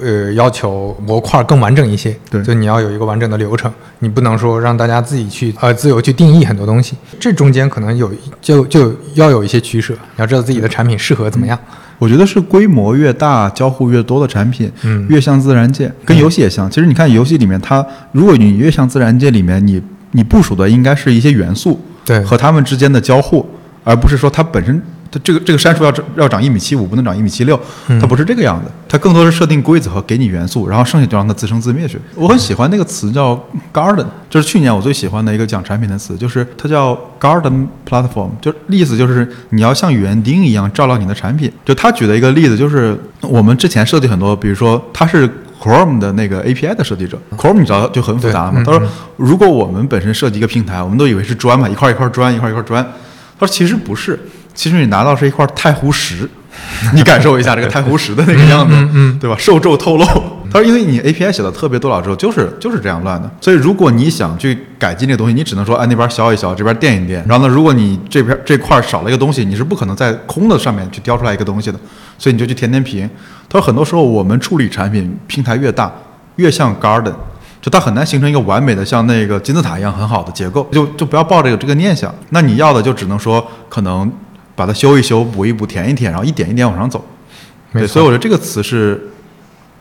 [0.00, 8.10] 呃要求模块更完整一些，对就你要有一个完整的流程，你不能说让大家自己去呃自由去定义很多东西，这中间可能有
[8.40, 11.58] 就就要有一些取舍，你要知道自己的产品适合怎么样。
[11.98, 16.70] 我觉得是规模越大、交互越多的产品，嗯越像自然界，跟游戏也像。
[16.70, 23.46] 其实你看游戏里面，它如果你越像自然界里面，你你部署的应该是一些元素，对和它们之间的交互，
[23.84, 24.80] 而不是说它本身。
[25.10, 27.58] 它这个这个杉树要长要长一米七五，不能长一米七六，
[28.00, 28.70] 它不是这个样子。
[28.88, 31.98] 它更多是设定规则和给你元素，然后剩下就让它自生自灭去。
[32.14, 33.38] 我很喜欢那个词叫
[33.72, 41.52] garden，就是去年我最喜欢的一个讲产品的词，就是它叫 garden platform，就意思就是你要像园丁一样照料你的产品。
[41.64, 45.28] 就他举的一个例子，就是我们之前设计很多，比如说他是
[45.60, 48.62] Chrome 的那个 API 的设计者，Chrome 你知道就很复杂了嘛。
[48.64, 48.82] 他说，
[49.16, 52.82] 如果我们本身设计一个平台，我们都以为是砖嘛，一块一块砖，一块一块砖。
[53.38, 54.18] 他说其实不是，
[54.60, 56.28] 其实你拿到是一块太湖石，
[56.92, 59.34] 你感受一下这个太湖石的那个样子，对吧？
[59.38, 60.04] 受皱透露。
[60.52, 63.30] 他说，因为你 API 写的特别多了之后，就是就是这样乱的。
[63.40, 67.24] 所以如果你想去改进这个东西，你只能说，哎，那边削一削，这边垫一垫。
[67.26, 71.78] 然后呢，如果你这边这块少了一个东西，你是不可能在空的上面去雕出来一个东西的。
[72.18, 73.08] 所以你就去填填平。
[73.48, 75.90] 他说，很多时候我们处理产品平台越大，
[76.36, 77.14] 越像 garden。
[77.62, 82.14] 就它很难形成一个完美的像那个金字塔一样很好的结构，就就不要抱这个这个念想。
[82.30, 84.10] 那你要的就只能说可能
[84.60, 87.02] 把它修一修、补一补、填一填，然后一点一点往上走。
[87.72, 89.08] 对，所以我觉得这个词是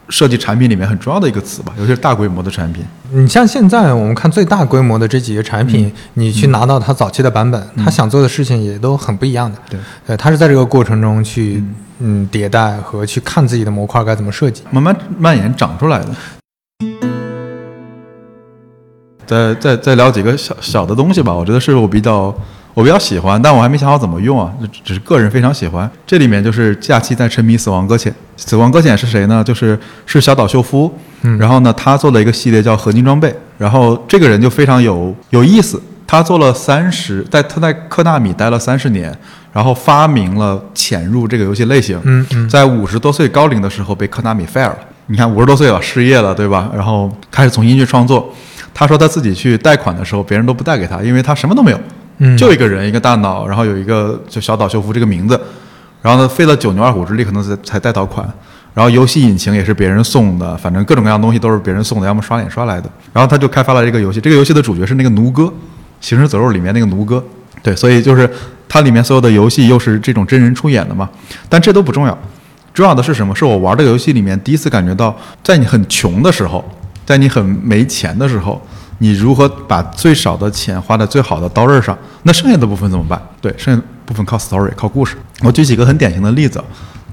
[0.08, 2.86] 设计产品里面很重要的一个词吧，尤其是大规模的产品。
[3.12, 9.58] 你像现在我们看最大规模的这几个产品，你去拿到它早期的版本，它想做的事情也都很不一样的。
[9.70, 9.78] 对，
[10.08, 11.62] 对，它是在这个过程中去
[12.00, 14.64] 嗯迭代和去看自己的模块该怎么设计。
[14.72, 16.08] 慢慢蔓延长出来的。
[19.26, 22.36] 再再再聊几个小小的东西吧，我觉得是我比较
[22.74, 25.90] 我比较喜欢，但我还没想好怎么用啊，这只是个人非常喜欢。
[26.06, 29.44] 这里面就是假期在沉迷《死亡搁浅》，《死亡搁浅》是谁呢？
[29.44, 30.94] 就是是小岛秀夫，
[31.24, 39.14] 嗯然后呢，他做了一个系列叫合金装备，然后这个人就非常有有意思，他做了三十，在他在科纳米待了三十年，
[39.52, 44.78] 然后发明了潜入这个游戏类型，嗯嗯在五十多岁高龄的时候被科纳米 fire 了。
[45.08, 46.70] 你看五十多岁了，失业了，对吧？
[46.74, 48.32] 然后开始重新去创作。
[48.76, 51.80] 他说他自己去贷款的时候，别人都不贷给他，因为他什么都没有，
[52.38, 55.40] 就一个人，一个大脑，然后有一个就小岛秀夫这个名字，
[56.02, 58.28] 然后呢费了九牛二虎之力，可能才才贷到款。
[58.74, 62.90] 然后游戏引擎也是别人送的，反正各种各样东西都是别人送的，要么刷脸刷来的。
[63.12, 65.44] 然后他就开发了这个游戏，这个游戏的主角是那个奴哥，
[66.00, 67.22] 《行尸走肉》里面那个奴哥。
[67.62, 68.30] 对，所以就是
[68.70, 71.10] 它里面所有的游戏又是这种真人出演的嘛。
[71.50, 72.18] 但这都不重要，
[72.74, 73.36] 重要的是什么？
[73.36, 75.14] 是我玩这个游戏里面第一次感觉到，
[75.44, 76.64] 在你很穷的时候，
[77.06, 78.62] 在你很没钱的时候，
[79.00, 81.98] 你如何把最少的钱花在最好的刀刃上？
[82.24, 83.22] 那剩下的部分怎么办？
[83.42, 85.16] 对，剩下的部分靠 story，靠故事。
[85.42, 86.64] 我举几个很典型的例子。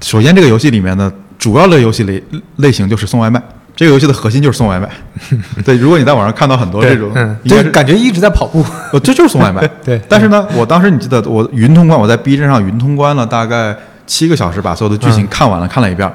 [0.01, 2.23] 首先，这个游戏里面呢，主要的游戏类
[2.57, 3.41] 类型就是送外卖。
[3.75, 4.89] 这个游戏的核心就是送外卖。
[5.63, 8.65] 对，如果你在网上看到很多这种，嗯，就是感觉一直在跑步。
[8.91, 9.67] 呃，这就是送外卖。
[9.85, 13.75] 对但是呢，我当时你记得我云通关，我在 B 站上云通关了大概
[14.05, 16.11] 七个小时，把所有的剧情看完了，看了一遍。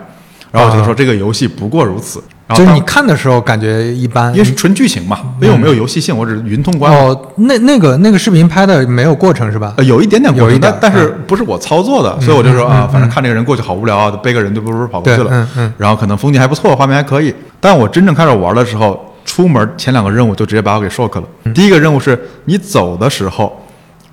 [0.51, 2.23] 然后我就说这个游戏不过如此。
[2.55, 6.93] 就是你看的时候感觉一般，因为是纯剧情嘛，因为我没有游戏性，我只是云通关。
[6.93, 9.75] 哦，那那个那个视频拍的没有过程是吧？
[9.77, 15.29] 呃，有一点点过程但但是不是我操作的，所以我就说啊，反正看这个人过去好无聊啊，背个人就不是跑过去了。
[15.29, 17.35] 对嗯嗯然后可能风景还不错，画面还可以。
[17.61, 21.25] 但我真正开始玩的时候，出门前两个任务就直接把我给 shock 了。
[21.45, 23.65] 嗯第一个任务是你走的时候，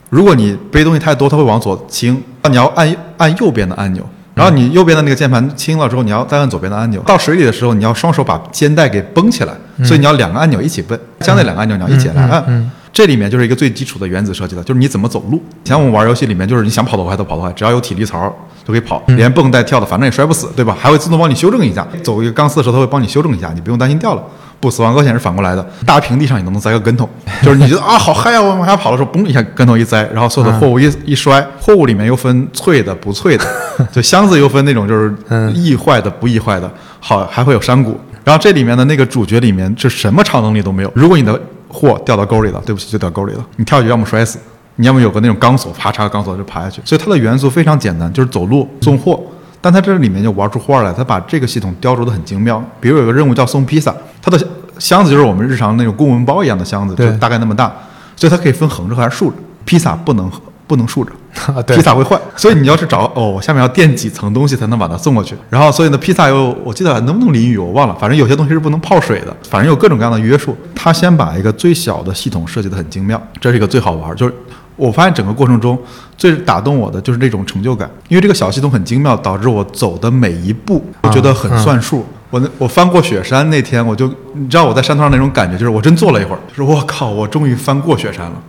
[0.09, 4.03] 如果你背东西太多，它会往左倾，你要按按右边的按钮。
[4.39, 7.01] 然后你右边的那个键盘轻了之后，你要再按左边的按钮。
[7.05, 12.43] 到水里的时候，你要双手把肩带给绷起来，所以你要两个按钮一起摁，相对两个按钮你要一起来按。
[12.47, 15.37] 嗯这里面就是一个最基础的原子设计了，就是你怎么走路。
[15.63, 18.27] 以前我们玩游戏里面，就是你想跑多快都跑多快，只要有体力槽
[18.65, 20.75] 就可以跑，连蹦带跳的，反正也摔不死，对吧？
[20.77, 24.23] 还会自动帮你修正一下，走一个钢丝的时候，它会帮你修正一下，你不用担心掉了。
[24.59, 27.07] 不，死亡搁浅是反过来的，大平地上你都能栽个跟头，
[27.41, 33.45] 就是你觉得啊好嗨啊，我往下跑的时候，嘣一下跟头一栽，然后所有的货物一一摔，货物里面又分脆的不脆的，
[33.91, 37.97] 就箱子又分那种就是嗯易坏的不易坏的，好还会有山谷。
[38.25, 44.37] 然后这里面的那个主角里面是什么超能力都没有，如果你的货掉到沟里了，对不起就掉沟里了，你跳下去要么摔死，
[44.75, 46.81] 你要么有个那种钢索，啪插个钢索就爬下去。
[46.83, 49.19] 所以它的元素非常简单，就是走路送货。
[49.61, 52.63] 但它这里面就玩出花来，它把这个系统雕琢得很精妙。
[52.79, 54.39] 比如有个任务叫送披萨，它的
[54.77, 57.71] 箱子就是我们日常那种公文包一样的箱子，就对大概那么大，
[58.15, 59.37] 所以它可以分横着还是竖着。
[59.65, 60.31] 披萨不能
[60.65, 61.11] 不能竖着，
[61.67, 65.35] 披，萨会坏，所以你要是找哦，我下面要垫几层东西才能把它送过去。
[65.49, 70.55] 然后，所以呢，披萨又我记得能不能淋雨我忘了，反正有些东西是不能泡水的，反正有各种各样的约束。
[70.73, 74.33] 他先把一个最小的系统设计得很精妙，这是一个最好玩儿，就是。
[74.79, 75.77] 我发现整个过程中
[76.17, 82.05] 最打动我的就是这种成就感，因为这个小系统很精妙，导致我走的每一步我觉得很算数。
[82.31, 88.41] 我那我翻过雪山那天，我就你知道我在山头上那种感觉，就是我真坐了一会儿，就是我靠，我终于翻过雪山了。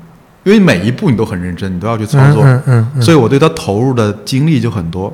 [0.44, 5.12] 因为每一步你都很认真，你都要去操作，嗯嗯嗯所以我对它投入的精力就很多。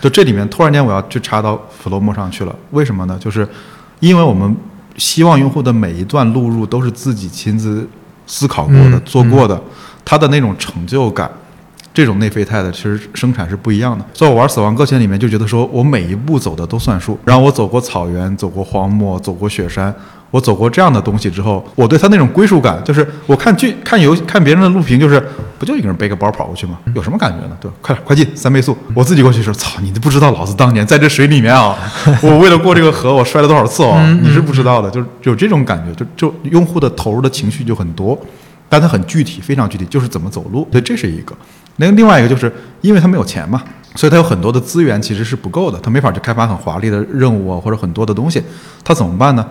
[0.00, 3.16] 就这里面突然间我要去插到 Flomo 上去了，为什么呢？
[3.20, 3.46] 就是
[4.00, 4.56] 因为我们
[4.96, 7.88] 希望用户的每一段录入都是自己亲自
[8.26, 9.60] 思考过的、嗯做过的，
[10.04, 11.30] 他的那种成就感。
[11.94, 17.18] 这种内啡肽的其实生产是不一样的，所以我玩《死亡搁浅》里面就觉得说我每一步走的都算数。
[17.22, 19.94] 然后我走过草原，走过荒漠，走过雪山，
[20.30, 25.22] 我走过这样的东西之后，我对它那种归属感，就是我看剧、看游、看别人的录屏，就是
[25.58, 26.78] 不就一个人背个包跑过去吗？
[26.94, 27.54] 有什么感觉呢？
[27.60, 27.76] 对吧？
[27.82, 28.74] 快点，快进，三倍速。
[28.94, 31.76] 我自己过去说，操，你都不知道老子当年在这水里面啊，
[32.22, 38.18] 我为了过这个河，我摔了多少次哦，你是不知道的，就是有这种感觉，就就用户的投入的情绪就很多。
[38.72, 40.66] 但它很具体，非常具体，就是怎么走路。
[40.72, 41.36] 所以，这是一个。
[41.76, 42.50] 那另外一个就是
[42.80, 43.62] 因为他没有钱嘛，
[43.96, 48.42] 所以他有很多的资源其实是不够的，他没法去开发很华丽的任务啊，或者很多的东西。
[48.82, 49.46] 他怎么办呢？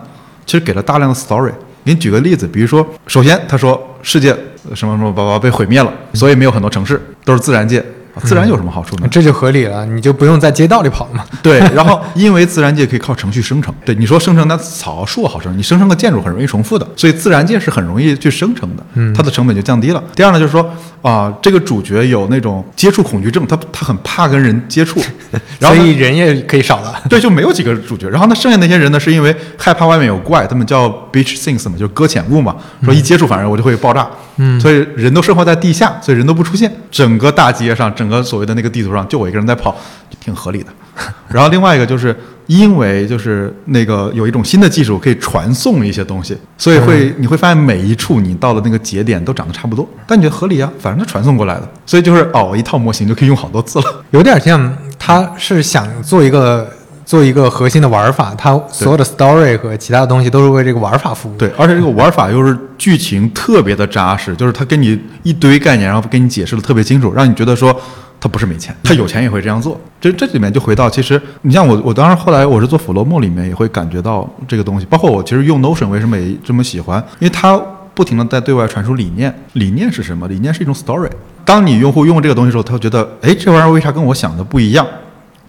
[0.48, 1.52] 其实给了大量的 story。
[1.84, 4.36] 给你举个例子，比如说，首先他说世界
[4.74, 7.84] 什么什么宝宝被毁灭了，所以没有很多城市，都是自然界。
[8.24, 9.08] 自然有什么好处呢？
[9.10, 11.26] 这就合理了，你就不用在街道里跑了嘛。
[11.42, 18.84] 对，然后因为自然界可以靠程序生成，对你说生成那草树好生，你生成个建筑很容易重复的，所以自然界是很容易去生成的，
[19.16, 20.04] 它的成本就降低了。
[20.16, 20.70] 第二呢，就是说
[21.02, 25.02] 啊、这个主角有那种接触恐惧症，他他很怕跟人接触，
[25.58, 27.02] 然后所以人也可以少了。
[27.10, 28.08] 对，就没有几个主角。
[28.08, 34.08] 然后呢，剩下那些人呢，是因为害怕外面有怪，他们叫 beach things 嘛，就是搁浅物嘛，说一接触反正我就会爆炸。
[34.31, 36.72] 嗯，所以人都生活在地下，所以人都不出现。
[36.90, 39.76] 整个大街上，整个所谓的那个地图上，就我一个人在跑，
[40.20, 40.68] 挺合理的。
[41.30, 42.16] 然后另外一个就是
[42.48, 54.04] 因为就是那个有一种新的技术可以传送一些东西，所以会你会发现每一处你到了那个节点都长得差不多，但你觉得合理啊，反正它传送过来的，所以就是哦，一套模型就可以用好多次了。
[54.12, 56.70] 有点像，他是想做一个
[57.06, 61.38] 做一个核心的玩法，它所有的 story 和其他的东西都是为这个玩法服务。
[61.38, 67.76] 对，而且这个玩法又是剧情特别的扎实，就是它给你一堆概念，然后给你解释的特别清楚，让你觉得说
[68.20, 69.80] 他不是没钱，他有钱也会这样做。
[70.00, 77.60] 这这里面就回到，其实你像我，我当时后来我是做 Flomo 里面也会感觉到这个东西，包括我其实用 Notion 为什么也这么喜欢，因为它
[77.94, 79.34] 不停的在对外传输理念。
[79.54, 80.28] 理念是什么？
[80.28, 81.10] 理念是一种 story。
[81.44, 84.86] 当你用户用这个东西的时候，他会觉得，哎，这玩意儿为啥跟我想的不一样？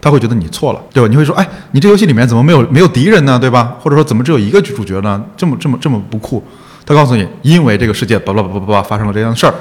[0.02, 1.08] 他会觉得你错了，对吧？
[1.08, 3.76] 你会说，哎，你这游戏里面怎么没有没有敌人呢，对吧？
[3.80, 5.24] 或者说怎么只有一个主角呢？
[5.36, 6.42] 这么这么这么不酷？
[6.84, 9.54] 他告诉你，因为这个世界巴拉巴拉巴拉发生了这样的事儿，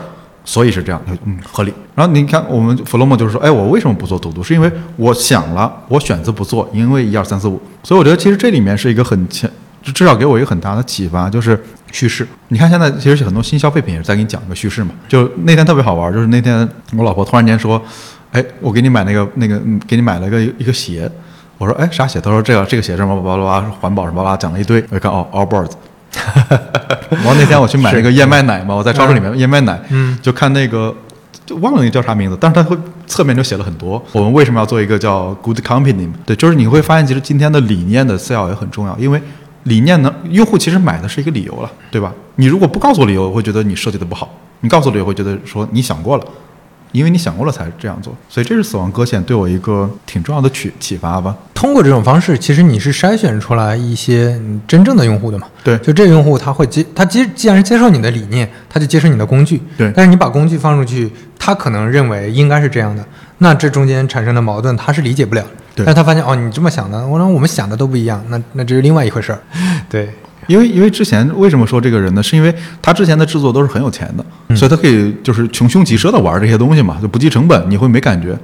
[0.43, 1.71] 所以是这样，嗯，合理。
[1.93, 4.41] 然后你看，我们弗洛莫就是说，哎，我为什么不做读读？
[4.41, 7.61] 是因为我想了，我选择不做，因为一二三四五。
[7.83, 9.47] 所以我觉得其实这里面是一个很强，
[9.93, 12.27] 至少给我一个很大的启发，就是叙事。
[12.47, 14.89] 你看现在其实很多新消费品也是在给你讲一个叙事嘛。
[15.07, 16.67] 就那天特别好玩，就是那天
[16.97, 17.79] 我老婆突然间说，
[18.31, 21.09] 哎，我给你买那个那个，嗯，给你买了个一个鞋。
[21.57, 22.19] 我说，哎，啥鞋？
[22.19, 24.83] 他说这个这个鞋什么巴拉巴拉环保什么巴拉，讲了一堆。
[24.89, 25.71] 我一看，哦，Allbirds。
[27.09, 30.93] 然后那天我去买那个燕麦奶嘛，我在超市里面燕麦奶，嗯， 就看那个，
[31.45, 32.75] 就忘了那个叫啥名字，但是它会
[33.05, 34.03] 侧面就写了很多。
[34.11, 36.09] 我们为什么要做一个叫 Good Company？
[36.25, 39.21] 对，就是你会发现，其实今天的理念的 sell 也很重要，因为
[39.63, 42.11] 理念呢，用户其实买的是一个理由了，对吧？
[42.37, 44.27] 你如果不告诉我理由，我会觉得你设计的不好；
[44.61, 46.23] 你告诉我理由，会觉得说你想过了。
[46.91, 51.35] 因为你想过了才这样做，所以这是死亡搁浅对我一个挺重要的启启发吧。
[51.53, 55.47] 通过这种方式，其实你是筛选出来一些你真正的用户的嘛？
[55.63, 59.61] 对就这个用户他会接，他接既然是接受你的理念，他就接受你的工具。
[59.77, 63.05] 对但是你把工具放出去，他可能认为应该是这样的，
[63.37, 65.43] 那这中间产生的矛盾他是理解不了。
[65.73, 69.39] 对但是他发现哦，你这么想的，我说我们想的都不一样，那那这是另外一回事儿。
[69.87, 70.09] 对，
[70.51, 72.21] 因为因为之前为什么说这个人呢？
[72.21, 78.37] 是因为他之前的制作都是很有钱的，所以他可以就是穷凶极奢的玩这些东西嘛，就不计成本，你会没感觉。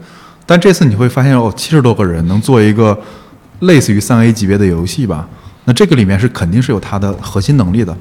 [0.45, 2.97] 但这次你会发现哦，七十多个人能做一个
[3.59, 5.27] 类似于三 A 级别的游戏吧？
[5.65, 7.95] 那这个里面是肯定是有他的核心能力的，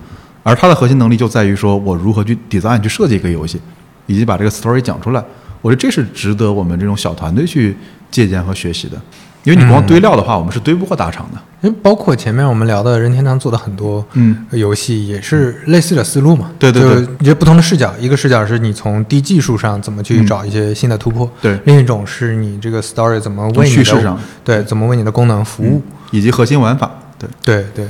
[0.45, 3.61] 而他的核心能力就在于说我如何去 design 去设计一个游戏，
[4.07, 5.25] 以及把这个 story 讲出来。
[5.61, 7.77] 我觉得这是值得我们这种小团队去
[8.09, 9.01] 借鉴和学习的，
[9.47, 11.41] 因为你光堆料的话，我们是堆不过大厂的。
[11.63, 16.51] 因为包括前面我们聊的任天堂做的很多嗯游戏，也是类似的思路嘛。
[16.59, 25.81] 对对对就你觉得不同的视角，一个视角是你从低技术上怎么去找一些新的突破，对另一种是你这个 story 怎么为你的对怎么为你的功能服务。
[26.11, 27.89] 以及核心玩法，对，对对。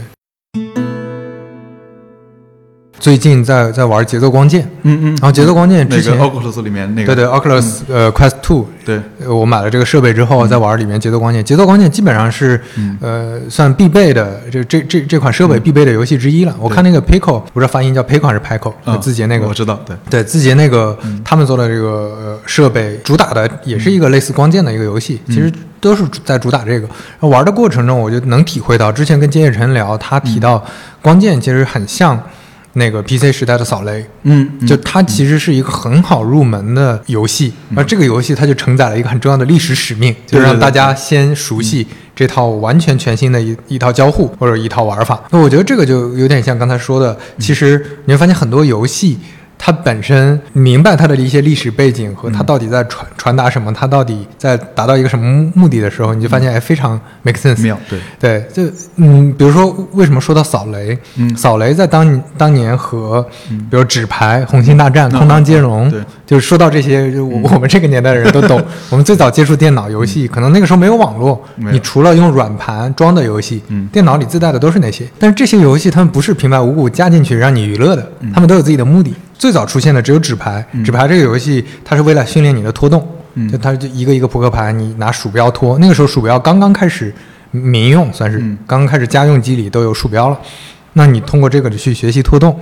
[2.98, 5.06] 最近在在玩节奏光剑，嗯嗯。
[5.20, 9.00] 然后节奏光剑那个之前，Oculus 里面那个，对对，Oculus、呃 Quest Two，对。
[9.24, 11.44] 呃我买了这个设备之后，在玩里面节奏光剑。
[11.44, 12.96] 节奏光剑基本上是、嗯。
[13.00, 16.54] 呃算必备的，这这这这款设备必备的游戏之一了。
[16.58, 19.00] 我看那个 Pico，不知道发音叫 Pico 还是 Pico，嗯。
[19.00, 26.88] 字节那个我知道，对，对字节那个、他们做的这个呃设备，主打的也是一个类似光剑的一个游戏，其实都是在主打这个。
[27.20, 30.64] 玩的过程中，我就能体会到，之前跟金叶晨聊，他提到
[31.02, 32.20] 光剑其实很像
[32.78, 45.22] 那个 PC 时代的扫雷，嗯就它其实是一个很好入门的游戏，而这个游戏它就承载了一个很重要的历史使命，就是让大家先熟悉这套完全全新的一一套交互或者一套玩法。
[45.30, 49.18] 那我觉得这个就有点像刚才说的，其实你会发现很多游戏。
[49.58, 57.62] 它本身明白它的一些历史背景和它到底在传传达什么，它到底在达到一个什么目的的时候，你就发现哎非常 make sense。
[57.62, 60.96] 妙，对，对，就嗯，比如说为什么说到扫雷？
[61.16, 61.36] 嗯。
[61.36, 65.18] 扫雷在当当年和比如纸牌、红星大战、嗯。
[65.18, 66.00] 空当接龙，对。
[66.26, 68.62] 就是说到这些，就我我们这个年代的人都懂。
[68.90, 73.88] 我们最早接触电脑游戏，可能那个时候没有网络，你除了用软盘装的游戏，嗯。
[73.92, 75.06] 电脑里自带的都是那些。
[75.18, 78.30] 但是这些游戏他们不是平白无故加进去让你娱乐的，嗯。
[78.32, 79.14] 他们都有自己的目的。
[79.38, 85.78] 最早出现的只有纸牌，纸牌这个游戏它是为了训练你的拖动，嗯就它就一个一个扑克牌，你拿鼠标拖。
[85.78, 87.12] 那个时候鼠标刚刚开始
[87.50, 90.38] 民用，算是刚开始家用机里都有鼠标了。
[90.94, 92.58] 那你通过这个去学习拖动，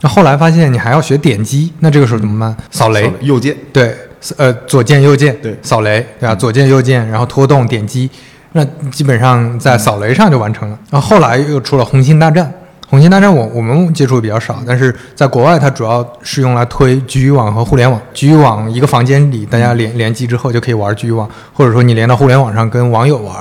[0.00, 2.56] 那后来发现你还要学点击，那这个时候怎么办？
[2.70, 3.96] 扫雷，右键，对，
[4.36, 6.34] 呃，左键右键，对扫雷，对吧？
[6.34, 8.10] 左键右键，然后拖动点击，
[8.52, 10.78] 那基本上在扫雷上就完成了。
[10.90, 12.52] 然后后来又出了红星大战，
[12.88, 18.00] 红星大战我我们接触的比较少，但是在国外它主要是用来推局域网和互联网。
[18.14, 23.36] 局域网一个房间里大家连联机之后就可以玩局域网，或者说你连到互联网上跟网友玩，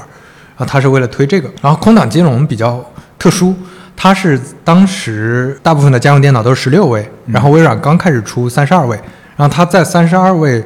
[0.56, 1.50] 啊，它是为了推这个。
[1.62, 2.84] 然后空档金融比较
[3.20, 3.56] 特殊。
[3.98, 9.00] 它是当时大部分的家用电脑都是十六位，然后微软刚开始出三十二位，
[9.38, 10.62] 然后它在三十二位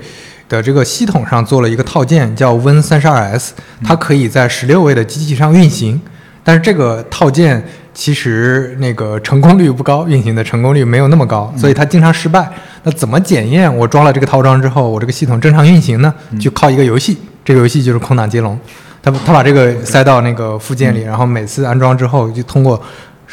[0.48, 3.54] 的这个系统上做了一个套件叫 Win 三十二 S，
[3.84, 6.02] 它可以在十六位的机器上运行，
[6.44, 7.64] 但是这个套件
[8.00, 12.50] 其实那个成功率不高，运行的成功率没有那么高，所以它经常失败。
[12.84, 16.14] 那怎么检验我装了这个套装之后，我这个系统正常运行呢？
[16.40, 18.58] 就靠一个游戏，这个游戏就是空档接龙，
[19.02, 22.82] 他他把这个塞到那个附件里，然后每次安装之后就通过。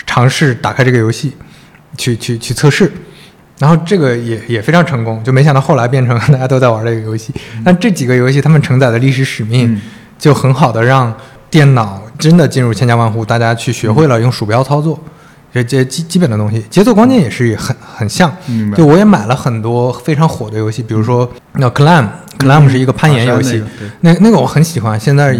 [0.05, 1.33] 尝试打开这个游戏，
[1.97, 2.93] 去去去测试，
[3.59, 7.33] 然后这个也也非常成功，就没想到后来变成 大家都在玩这个游戏。
[7.65, 9.81] 但这几个游戏他们承载的历史使命，
[10.19, 11.13] 就很好的让
[11.51, 14.99] 电脑真的进入千家万户，大家去学会了用鼠标操作。
[15.53, 18.31] 这这基基本的东西，节奏光剑也是很很像。
[18.77, 23.65] 就我也买了很多非常火的游戏，比如说那 Clam，Clam、嗯是一个攀岩游戏，
[24.01, 25.01] 那那个我很喜欢。
[25.01, 25.35] 现在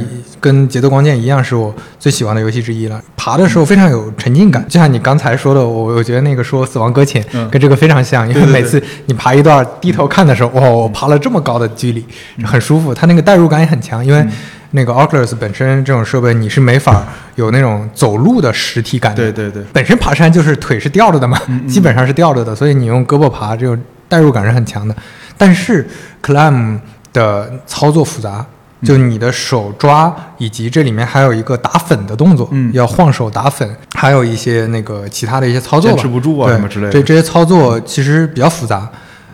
[0.47, 3.03] 跟节奏光剑一样，是我最喜欢的游戏之一了。
[3.17, 12.07] 爬的时候非常有沉浸感，就像你刚才说的，我我觉得那个说死亡搁浅跟这个非常像，因为每次你爬一段低头看的时候，哇，我爬了这么高的距离，
[12.45, 12.95] 很舒服。
[12.95, 14.25] 它那个代入感也很强，因为。
[14.73, 19.23] 那个 Oculus 本身这种设备，你是没法有那种走路的实体感的。
[19.23, 23.79] 对对对，本身爬山就是腿是吊着的嘛，基本上是吊着的，所以你用胳膊爬，这种
[24.09, 24.95] 代入感是很强的。
[25.39, 25.87] 但是
[26.21, 26.81] Climb
[27.13, 28.45] 的操作复杂，
[28.83, 36.93] 就你的手抓，以及这里面还有一个打粉的动作，要晃手打粉，还有一些那个其他的一些操作，坚持不住啊什么之类的。
[36.93, 38.89] 这这些操作其实比较复杂。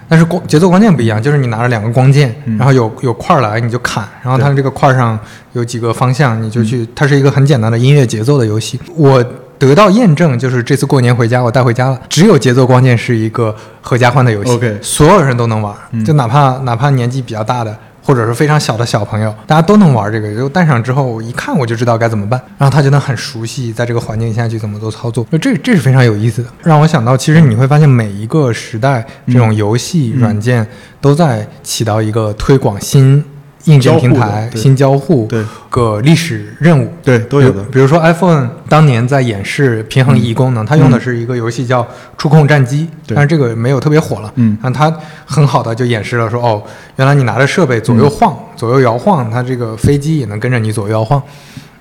[0.08, 5.18] 但是光节奏光键不一样，就是你拿着两个光剑，然后有有块来你就砍，然后它这个块上
[5.54, 6.86] 有几个方向，你就去。
[6.94, 8.78] 它是一个很简单的音乐节奏的游戏。
[8.94, 9.24] 我
[9.58, 15.74] 得到验证，就是这次过年回家我带回家了，只有节奏光剑是一个合家欢的游戏，OK，所有人都能玩，
[16.04, 17.74] 就哪怕哪怕年纪比较大的。
[18.02, 20.34] 或者是非常小的小朋友，大家都能玩这个。
[20.34, 25.26] 就戴上之后，一看我就知道该怎么办，然后他就能很熟悉在这个环境下去怎么做操作。
[25.40, 30.66] 这这是非常有意思的，让我想到，其实你会发现每一个时代这种游戏软件
[31.00, 33.24] 都在起到一个推广新。
[33.64, 35.44] 硬件平台新交互，对。
[35.70, 37.62] 个历史任务，对都有的。
[37.72, 41.86] 比如说 iPhone 当年在演示平衡仪功能，它用的是一个游戏叫
[42.18, 44.30] 触控战机，但是这个没有特别火了。
[44.34, 44.94] 嗯，但它
[45.24, 46.62] 很好的就演示了说，哦，
[46.96, 51.22] 原来你拿着设备左右晃，左右摇晃，它这个飞机也能跟着你左右摇晃。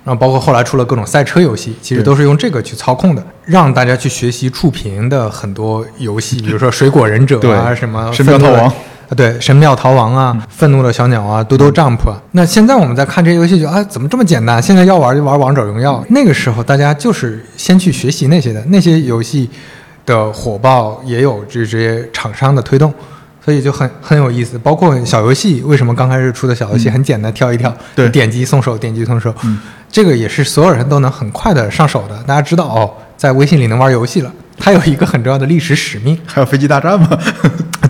[0.04, 8.72] 然后包括后来出了各种赛车游戏，其实都是用这个去操控的，让大家去学习触屏的很多游戏，比如说水果忍者啊，什么神庙逃亡。
[9.14, 12.20] 对，神庙逃亡啊，愤怒的小鸟啊，嘟嘟 jump 啊。
[12.32, 14.62] 那现在我们在看这些游戏，就啊，怎么这么简单？
[14.62, 16.04] 现在要玩就玩王者荣耀。
[16.08, 19.48] 那个时候大家就是先去学习那些的，那些游戏
[20.06, 22.92] 的火爆也有这些厂商的推动，
[23.44, 24.58] 所以就很很有意思。
[24.58, 29.34] 包括小游戏，为什么刚开始出的小游戏很简单，跳一跳，对，点击松手，点击松手，
[29.90, 32.16] 这个也是所有人都能很快的上手的。
[32.26, 34.32] 大家知道哦，在微信里能玩游戏了。
[34.58, 37.18] 它有一个很重要的历史使命，还有飞机大战吗？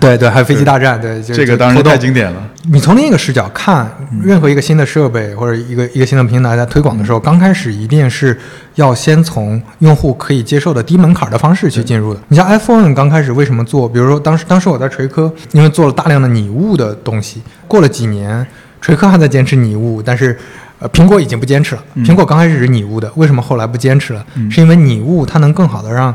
[0.03, 2.45] 对对，还有飞机大战，对，这个当然太经典了。
[2.63, 3.89] 你从另一个视角看，
[4.21, 8.37] 任何一个新的设备或者一个一个新的平台在推广的时候，刚开始一定是
[8.75, 12.19] 要先从用户可以接受的低门槛的方式去进入的。
[12.27, 13.87] 你像 iPhone 刚开始为什么做？
[13.87, 18.45] 比如说当时当时我在锤科，因为做了大量的拟物的东西，过了几年，
[18.81, 20.37] 锤科还在坚持拟物，但是。
[20.79, 21.83] 呃，苹果已经不坚持了。
[21.97, 24.25] 苹果刚开始是拟物的，为什么后来不坚持了？
[24.51, 26.13] 是因为拟物它能更好的让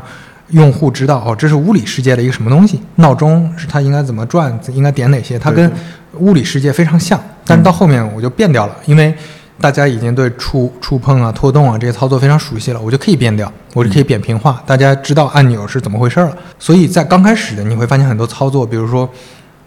[0.51, 2.79] 用户知道，哦，这是物理世界的一个什么东西。
[2.95, 5.71] 闹钟是它应该怎么转，应该点哪些，它跟
[6.19, 7.19] 物理世界非常像。
[7.45, 9.13] 但是到后面我就变掉了，因为
[9.59, 16.35] 大家已经对触触碰啊、拖动啊这些操作非常熟悉了，我就可以变掉，我就可以扁平化，大家知道按钮是怎么回事了。
[16.57, 19.09] 所以在刚开始的你会发现很多操作，比如说。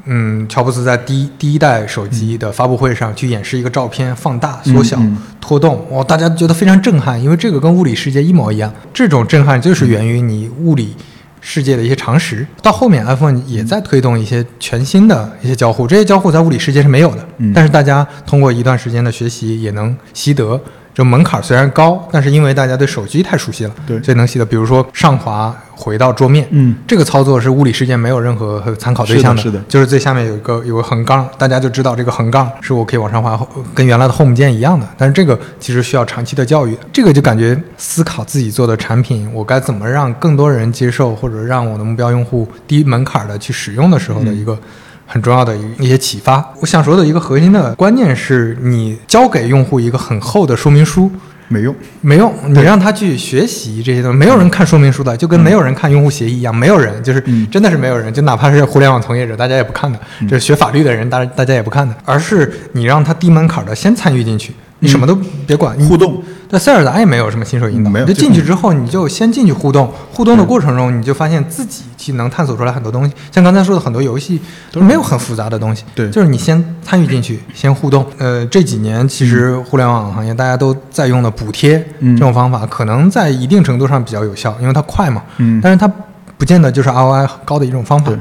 [0.04, 5.00] 嗯，乔布斯在第一第一代手机的发布会上去演示一个照片，放大、缩小、
[5.40, 8.72] 拖动，哇，大家觉得非常震撼，因为这个跟物理世界一模一样。
[8.92, 10.96] 这种震撼就是源于你物理
[11.40, 12.46] 世界的一些常识。
[12.60, 20.60] 到后面，iPhone 也在推动一些全新的一些交互，这些交互在物理世界是没有的，但是大家通过一段时间的学习也能习得。
[20.94, 24.44] 就门槛虽然高，但是因为大家对手机太熟悉了，对，所以能习得。
[24.44, 33.40] 比如说上滑回到桌面，嗯，这个操作是物理世界没有任何参考对象的，是的，就是最下面有一个有个横杠，大家就知道这个横杠是我可以往上滑，
[33.74, 34.86] 跟原来的 Home 键一样的。
[34.98, 44.56] 但是这个其实需要长期的教育，这个就感觉思考自己做的产品，我该怎么让更多人接受，或者让我的目标用户低门槛的去使用的时候的一个
[45.12, 46.42] 很重要的一一些启发。
[46.58, 51.10] 我想说的一个核心的观念是，你交给用户一个很厚的说明书。
[51.48, 65.14] 没用，没用，你让他去学习这些东西，没有人看说明书的，就跟没有人看用户协议一样，没有人，就是嗯真的是没有人，就哪怕是互联网从业者，大家也不看的，就是学法律的人，大大家也不看的，而是你让他低门槛的先参与进去，你什么都
[65.46, 66.22] 别管，互动。
[66.52, 73.14] 在塞尔达也没有什么新手引导，没有你就进去之后，你就先进去互动，互动的过程中，你就发现自己去能探索出来很多东西。
[73.30, 74.38] 像刚才说的很多游戏
[74.70, 78.06] 都没有很复杂的东西，对就是你先参与进去，先互动。
[78.18, 85.22] 呃，这几年其实互联网行业大家都在用的补贴嗯这种方法，可能在一定程度上比较有效，因为它快嘛。
[85.38, 85.90] 嗯但是它
[86.36, 88.12] 不见得就是 ROI 高的一种方法。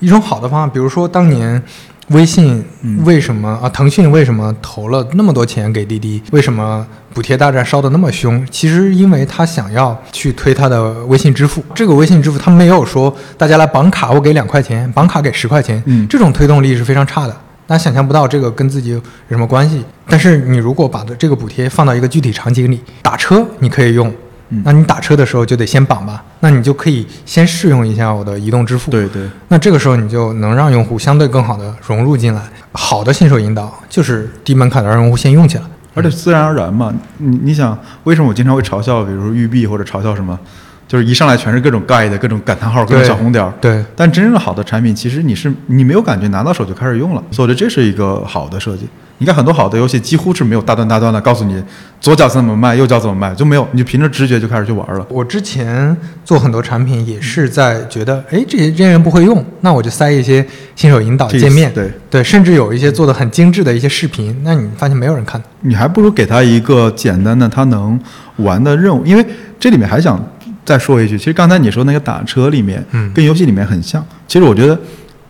[0.00, 1.60] 一种好的方法，比如说当年
[2.08, 3.68] 微信嗯为什么、啊？
[3.68, 6.22] 腾讯为什么投了那么多钱给滴滴？
[6.32, 8.46] 为什么补贴大战烧得那么凶？
[8.50, 11.62] 其实因为他想要去推他的微信支付。
[11.74, 17.36] 这个微信支付他没有说大家来绑卡，我给两块钱，绑卡给十块钱，嗯这种推动力是非常差的。
[17.66, 19.84] 大家想象不到这个跟自己有什么关系。
[20.08, 24.10] 但是你如果把的这个补贴放到一个具体场景里，打车你可以用。
[24.50, 28.90] 嗯那你打车的时候就得先绑吧，那你就可以先试用一下我的移动支付。
[28.90, 32.42] 对对，那这个时候你就能让用户相对更好的融入进来。
[32.72, 35.64] 好的新手引导就是低门槛的让用户先用起来。
[35.94, 40.38] 而且自然而然嘛，你你想，为什么我经常会嘲笑，比如说育碧或者嘲笑什么，
[40.86, 43.52] 就是一上来全是各种 guide、各种感叹号、各种小红点儿。
[43.60, 48.88] 对，但真正的好的产品，其实你是你没有感觉，拿到手就开始用了，所以我觉得这是一个好的设计。
[49.18, 51.60] 你看很多好的游戏几乎是没有大段大段的告诉你
[52.00, 55.04] 左脚怎么卖，右脚怎么卖，就没有，你就凭着直觉就开始去玩了。
[55.10, 60.46] 我之前做很多产品也是在觉得，哎，这些这些人不会用，那我就塞一些
[60.76, 65.42] 新手引导界面，对对，甚至有一些做的很精致的一些视频，那你发现没有人看。
[65.62, 67.98] 你还不如给他一个简单的他能
[68.36, 69.26] 玩的任务，因为
[69.58, 70.24] 这里面还想
[70.64, 74.04] 再说一句，其实刚才你说那个打车里面，嗯跟游戏里面很像。
[74.28, 74.78] 其实我觉得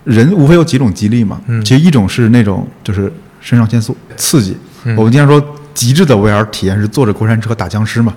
[0.03, 8.13] 人无非有几种激励嘛，嗯其实一种是那种就是肾上腺素刺激，嗯我们经常说极致的 VR 体验是坐着过山车打僵尸嘛，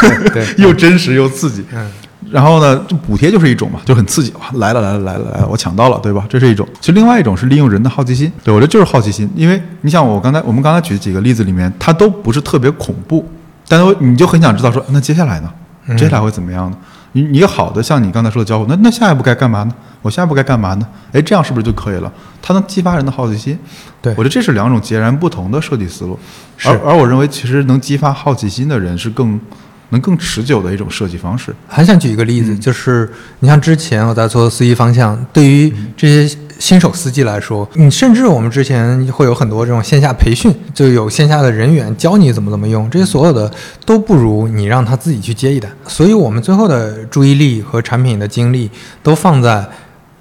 [0.00, 1.64] 对对， 又真实又刺激。
[1.72, 1.90] 嗯
[2.28, 6.26] 然后呢，这补贴就是一种嘛，就很刺激，哇，来了来了来了来了，我抢到了，对吧？
[6.28, 6.66] 这是一种。
[6.80, 13.24] 其实另外一种是利用人的好奇心，对我觉得就是好奇心，因为你想我刚才我们刚才举的几个例子里面，它都不是特别恐怖，
[13.68, 15.48] 但是你就很想知道说，那接下来呢？
[15.86, 16.76] 嗯接下来会怎么样呢？
[17.16, 19.74] 你你好的像你刚才说的交互，那那下一步该干嘛呢？
[20.02, 20.86] 我下一步该干嘛呢？
[21.12, 22.12] 哎，这样是不是就可以了？
[22.42, 23.58] 它能激发人的好奇心。
[24.02, 26.18] 对我觉得这是两种截然不同的设计思路。
[26.66, 29.40] 而而我认为，其实能激发好奇心的人是更
[29.88, 31.56] 能更持久的一种设计方式。
[31.66, 33.10] 还想举一个例子，就是
[33.40, 43.50] 你像之前我在做司机方向，对于这些新手司机来说，你甚至我们之前会有很多这种线下培训，就有线下的人员教你怎么怎么用，这些所有的
[43.84, 45.70] 都不如你让他自己去接一单。
[45.86, 48.70] 所以我们最后的注意力和产品的精力
[49.02, 49.66] 都放在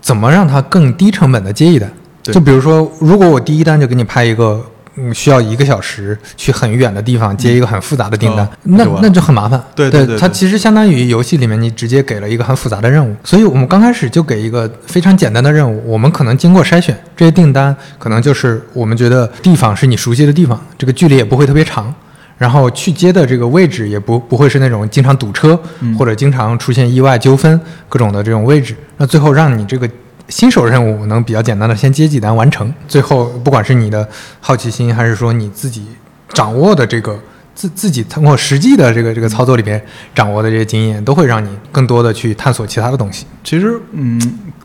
[0.01, 1.91] 怎么让他更低成本的接一单。
[2.23, 4.63] 就比如说，如果我第一单就给你拍一个。
[4.97, 9.61] 嗯，需要一个小时去很远的地方接一个很复杂的订单，哦那就那就很麻烦。
[9.75, 21.93] 对对对对它其实相当于游戏里面你直接给了一个很复杂的任务，所以我们刚开始就给一个非常简单的任务，我们可能经过筛选，这些订单可能就是我们觉得地方是你熟悉的地方，这个距离也不会特别长，
[22.37, 25.59] 然后去接的这个位置也不不会是那种经常堵车、
[25.99, 29.89] 或者经常出现意外纠纷各种的这种位置，那最后让你这个。
[30.27, 34.07] 新手任务能比较简单的先接几单完成，最后不管是你的
[34.39, 35.85] 好奇心，还是说你自己
[36.29, 37.19] 掌握的这个
[37.53, 39.81] 自自己通过实际的这个这个操作里边
[40.13, 43.25] 掌握的这些经验，都会让你更多的去探索其他的东西。
[43.43, 44.19] 其实，嗯，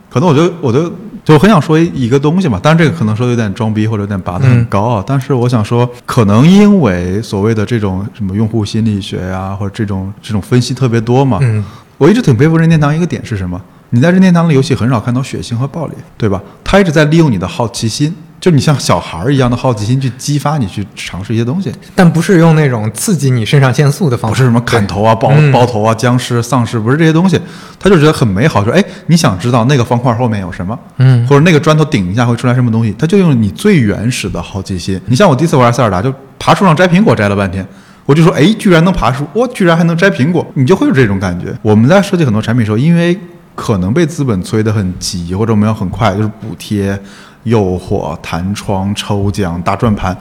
[0.08, 0.90] 可能我觉得，我觉得
[1.22, 11.62] 就很想说一个东西嘛，但是这个可能说有点装逼或者有点拔得很高啊，但是我想说，可能因为所谓的这种什么用户心理学呀、或者这种这种分析特别多嘛，嗯，
[11.98, 13.61] 我一直挺佩服任天堂一个点是什么？
[13.91, 16.41] 你在任天堂的游戏很少看到血腥和暴力，对吧？
[16.64, 27.41] 他一直在利用你的好奇心，就你像小孩儿一样的好奇心去激发你去尝试一些东西，但不是用那种刺激你肾上腺素的方式，不是什么砍头啊、爆嗯爆头啊、僵尸、丧尸，不是这些东西，
[27.78, 30.78] 他就觉得很美好，说哎，你想知道那个方块后面有什么？
[30.99, 32.95] 嗯或者那个砖头顶一下会出来什么东西？
[32.97, 35.01] 他就用你最原始的好奇心。
[35.07, 37.66] 你像我第一次玩塞尔达，就爬树上摘苹果摘了半天。
[38.07, 41.47] 我就说，哎，居然能爬树，哇，居然还能摘苹果，你就会有这种感觉。
[41.62, 43.16] 我们在设计很多产品的时候，因为
[43.55, 46.98] 可能被资本催得很急，或者我们要很快，就是补贴、
[47.43, 50.16] 诱惑、弹窗、抽奖、大转盘，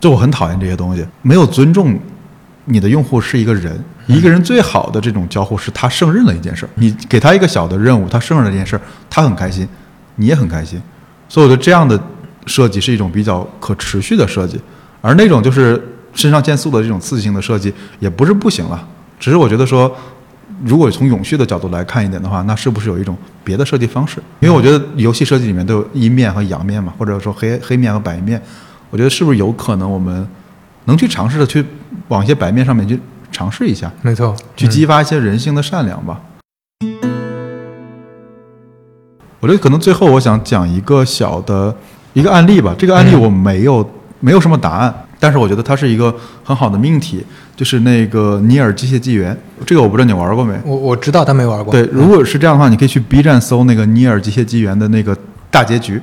[0.00, 1.98] 就我很讨厌这些东西，没有尊重
[2.66, 9.66] 你的用户是一个人，一个人最好的这种交互是他胜任了一件事儿，你给他一个小的任务，他胜任了这件事儿，他很开心，
[10.16, 10.80] 你也很开心，
[11.28, 11.98] 所以我觉得这样的
[12.46, 14.60] 设计是一种比较可持续的设计，
[15.00, 15.80] 而那种就是
[16.12, 18.86] 肾上腺素的这种刺激性的设计也不是不行了，
[19.18, 19.94] 只是我觉得说
[20.64, 24.20] 如果从永续的角度来看一点的话，那是不是有一种别的设计方式？
[24.40, 28.40] 因为我觉得游戏设计里面都有阴面和阳面嘛，或者说黑黑面和白面。
[28.90, 30.26] 我觉得是不是有可能我们
[30.84, 31.64] 能去尝试的去
[32.08, 32.98] 往一些白面上面去
[33.32, 36.20] 尝试一下，没错，去激发一些人性的善良吧。
[39.40, 41.74] 我觉得可能最后我想讲一个小的
[42.14, 42.74] 一个案例吧。
[42.78, 43.88] 这个案例我没有
[44.20, 47.24] 没有什么答案，但是我觉得它是一个很好的命题，
[47.56, 49.36] 就是那个尼尔机械纪元。
[49.66, 50.56] 这个我不知道你玩过没？
[50.64, 51.72] 我我知道，但没玩过。
[51.72, 55.16] 对，如果是这样的话，你可以去 B 站搜那个尼尔机械纪元的那个
[55.50, 56.00] 大结局。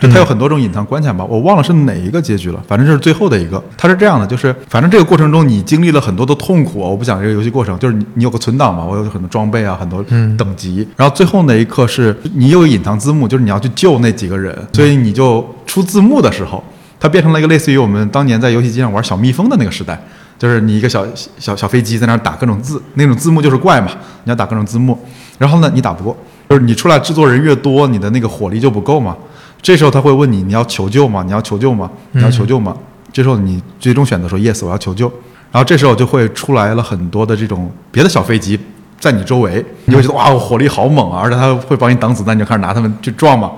[0.00, 3.62] 就它有很多种隐藏关卡吧，我忘了是哪一个结局了，反正就是最后的一个。
[3.76, 10.02] 它是这样的，就是反正这个过程中你经历了很多的痛苦，我不讲这个游戏过程，就是你你有个存档嘛，我有很多装备啊，很多
[10.38, 16.64] 等级，然后最后那一刻是你有隐藏字幕，就是你要去救那几个人，所以你就出字幕的时候，
[17.00, 19.98] 它变成了一个类似于我们当年在游戏机上玩小蜜蜂的那个时代，
[20.38, 21.04] 就是你一个小
[21.38, 23.90] 小小飞机在那打各种字，那种字幕就是怪嘛，
[24.24, 24.96] 你要打各种字幕，
[25.38, 26.16] 然后呢你打不过，
[26.50, 29.16] 就是你出来制作人越多，你的那个火力就不够嘛。
[29.62, 31.22] 这时候他会问你：你要求救吗？
[31.24, 31.90] 你要求救吗？
[32.12, 32.76] 你要求救吗？
[33.12, 35.10] 这时候你最终选择说 yes，我要求救。
[35.50, 38.58] 然后这时候就会出来了很多的这种别的小飞机
[39.00, 41.20] 在你周围，你会觉得哇，我火力好猛啊！
[41.22, 43.50] 而且他会帮你挡子弹，你就开始拿他们去撞嘛。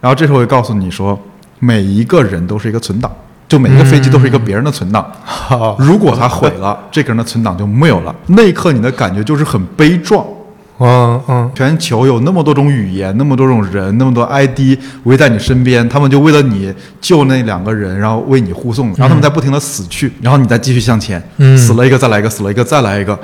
[0.00, 1.18] 然后这时候会告诉你说，
[1.60, 3.10] 每一个人都是一个存档，
[3.48, 5.08] 就每一个飞机都是一个别人的存档。
[5.78, 8.12] 如果它毁了， 这个人的存档就没有了。
[8.26, 10.26] 那一刻你的感觉就是很悲壮。
[10.82, 14.60] 嗯嗯，全球有那么多种语言，那么多种人，那么多 ID
[15.02, 16.72] 围在你身边，他们就为了你
[17.02, 21.22] 救那两个人，然后为你护送，然后他们在不停的死去，然后你再继续向前，
[21.54, 23.18] 死了一个再来一个，死了一个再来一个，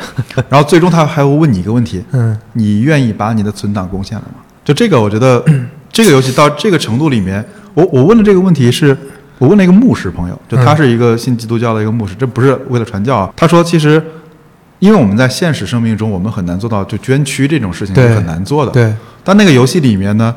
[0.51, 4.43] 然后最终他还会问你一个问题，嗯，你愿意把你的存档贡献了吗？
[4.63, 5.43] 就这个，我觉得
[5.91, 7.43] 这个游戏到这个程度里面，
[7.77, 8.97] 我我问的这个问题是，
[9.39, 14.03] 我问了一个牧师朋友，就他是一个信基督教的一个牧师，这不是为了传教啊，他说其实。
[14.79, 18.71] 因为我们在现实生命中，我们很难做到就捐躯这种事情是很难做的。
[18.73, 18.95] 对。
[19.25, 20.35] 但那个游戏里面呢，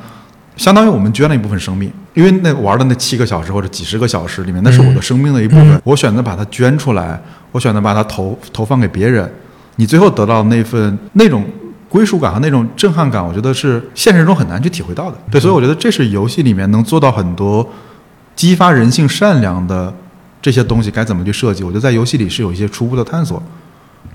[0.56, 5.82] 相当于我们捐了一部分生命，因为那玩的那七个小时或者几十个小时里面，那是我的生命的一部分。
[5.84, 7.22] 我选择把它捐出来，
[7.52, 9.30] 我选择把它投投放给别人。
[9.76, 11.44] 你最后得到那份那种
[11.90, 15.18] 归属感和那种震撼感，我觉得是现实中很难去体会到的。
[15.32, 17.68] 对，所以我觉得这是游戏里面能做到很多
[18.36, 19.94] 激发人性善良的
[20.42, 21.64] 这些东西该怎么去设计。
[21.64, 23.42] 我觉得在游戏里是有一些初步的探索。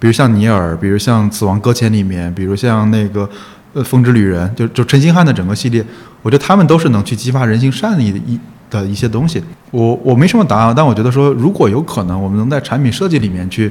[0.00, 3.28] 比如像尼尔，比如像《死亡搁浅》里面，比如像那个
[3.74, 5.84] 呃《风之旅人》，就就陈星汉的整个系列，
[6.22, 8.38] 我觉得他们都是能去激发人性善意的一
[8.70, 9.42] 的一些东西。
[9.70, 13.70] 我我没什么答案，但我觉得说，如果有可能，我们能在产品设计里面去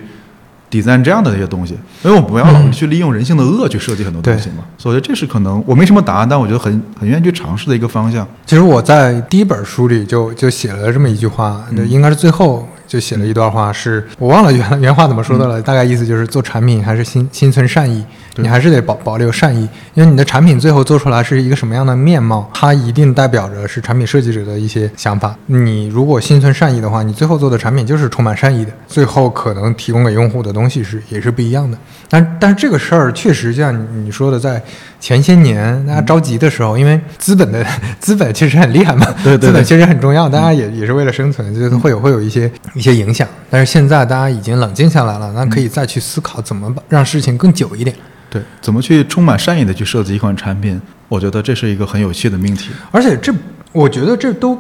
[0.82, 1.74] design 这样的一些东西，
[2.04, 4.64] 因为我们不要老是去利用人性的恶去设计很多东西嘛。
[4.78, 8.28] 所以这是可能我没什么答案，但我觉得很很愿意去尝试的一个方向。
[8.45, 12.68] 其实我在第一本书里就就写了这么一句话，应该是最后。
[12.86, 18.06] 就写了一段话，是我忘了原原话怎么说的了，大概意思就是做产品还是心心存善意，
[18.36, 25.36] 你还是得保保留善意，因为你的产品最后做出来是一个什么样的面貌，它一定代表着是产品设计者的一些想法。
[25.46, 31.78] 你如果心存善意的话，你最后做的产品就是充满善意的，最后可能提供给用户的东西是也是不一样的。
[32.10, 34.62] 但但是这个事儿确实像你说的，在
[35.00, 37.64] 前些年大家着急的时候，因为资本的
[38.00, 43.28] 资本确实很厉害嘛，对对资本其实很重要，大家也也是为了生存，就是会有会有一些一些影响。
[43.50, 47.96] 但是现在大家已经冷静下来了，那可以再去思考怎么让事情更久一点。
[48.34, 50.82] 对，怎么去充满善意的去设计一款产品？
[51.08, 52.72] 我觉得这是一个很有趣的命题。
[52.92, 53.32] 而且这，
[53.72, 54.58] 我觉得这都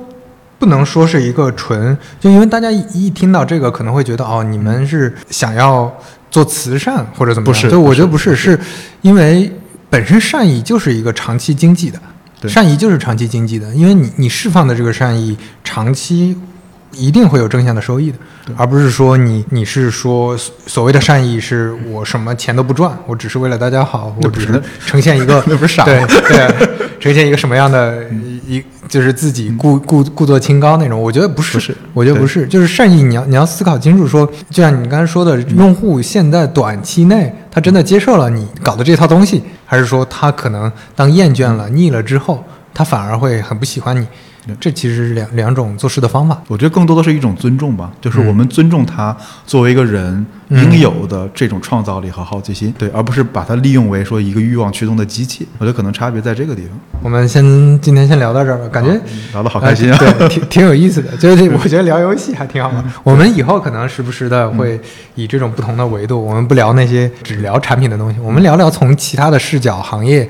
[0.59, 5.91] 不能说是一个纯，就因为大家一一听到这个，可能会觉得哦，你们是想要。
[6.33, 7.53] 做慈善或者怎么样？
[7.53, 8.59] 不是，就我觉得不是，是
[9.03, 9.51] 因为
[9.87, 16.35] 本身善意就是一个长期经济的，善意就是长期经济的，因为你你释放的这个善意，长期
[16.93, 18.17] 一定会有正向的收益的，
[18.55, 28.03] 而不是说你你是说所谓的善意是我什么钱都不赚，我只是为了大家好，我只是呈现一个 那不是傻对对， 呈现一个什么样的
[28.47, 28.63] 一。
[28.89, 33.01] 就是自己故故故作清高那种，我觉得不是，我觉得不是，就是善意。
[33.01, 44.05] 你要你要思考清楚，说就像你刚才说的，用户现在短期内他真的接受了你搞的这套东西，还是说他可能当厌倦了、腻了之后，他反而会很不喜欢你。
[44.59, 46.41] 这其实是两两种做事的方法。
[46.47, 49.15] 我觉得更多的是一种尊重吧，就是我们尊重他
[49.45, 55.47] 作为一个人应有的这种创造力和好奇心，对，而不是把它利用为说一个欲望驱动的机器。
[55.57, 56.71] 我觉得可能差别在这个地方。
[57.01, 57.43] 我们先
[57.79, 58.91] 今天先聊到这儿吧，感觉
[59.31, 61.15] 聊得好开心啊，对，挺 挺有意思的。
[61.17, 62.83] 就是我觉得聊游戏还挺好玩。
[63.03, 64.79] 我们以后可能时不时的会
[65.15, 70.27] 以这种不同的维度，我们不聊那些只聊产品的东西，我们聊聊从其他的视角、行业，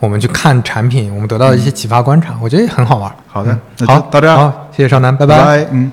[0.00, 3.10] 我们去看产品，我们得到的一些启发观察，我觉得也很好玩。
[3.26, 3.51] 好的，
[3.86, 5.90] 好，到这，好，谢谢少南，拜拜，嗯。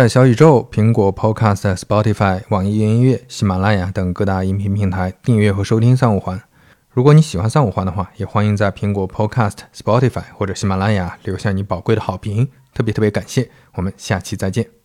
[0.00, 6.38] 在小宇宙、苹果 Podcast、Spotify、网易云音乐、喜马拉雅等各大音频平台订阅和收听《三五环》。
[6.88, 13.50] 如果你喜欢《三五环》的话，也欢迎在苹果 Podcast、Spotify 或者喜马拉雅留下你宝贵的好评，特别特别感谢。
[13.74, 14.79] 我们下期再见。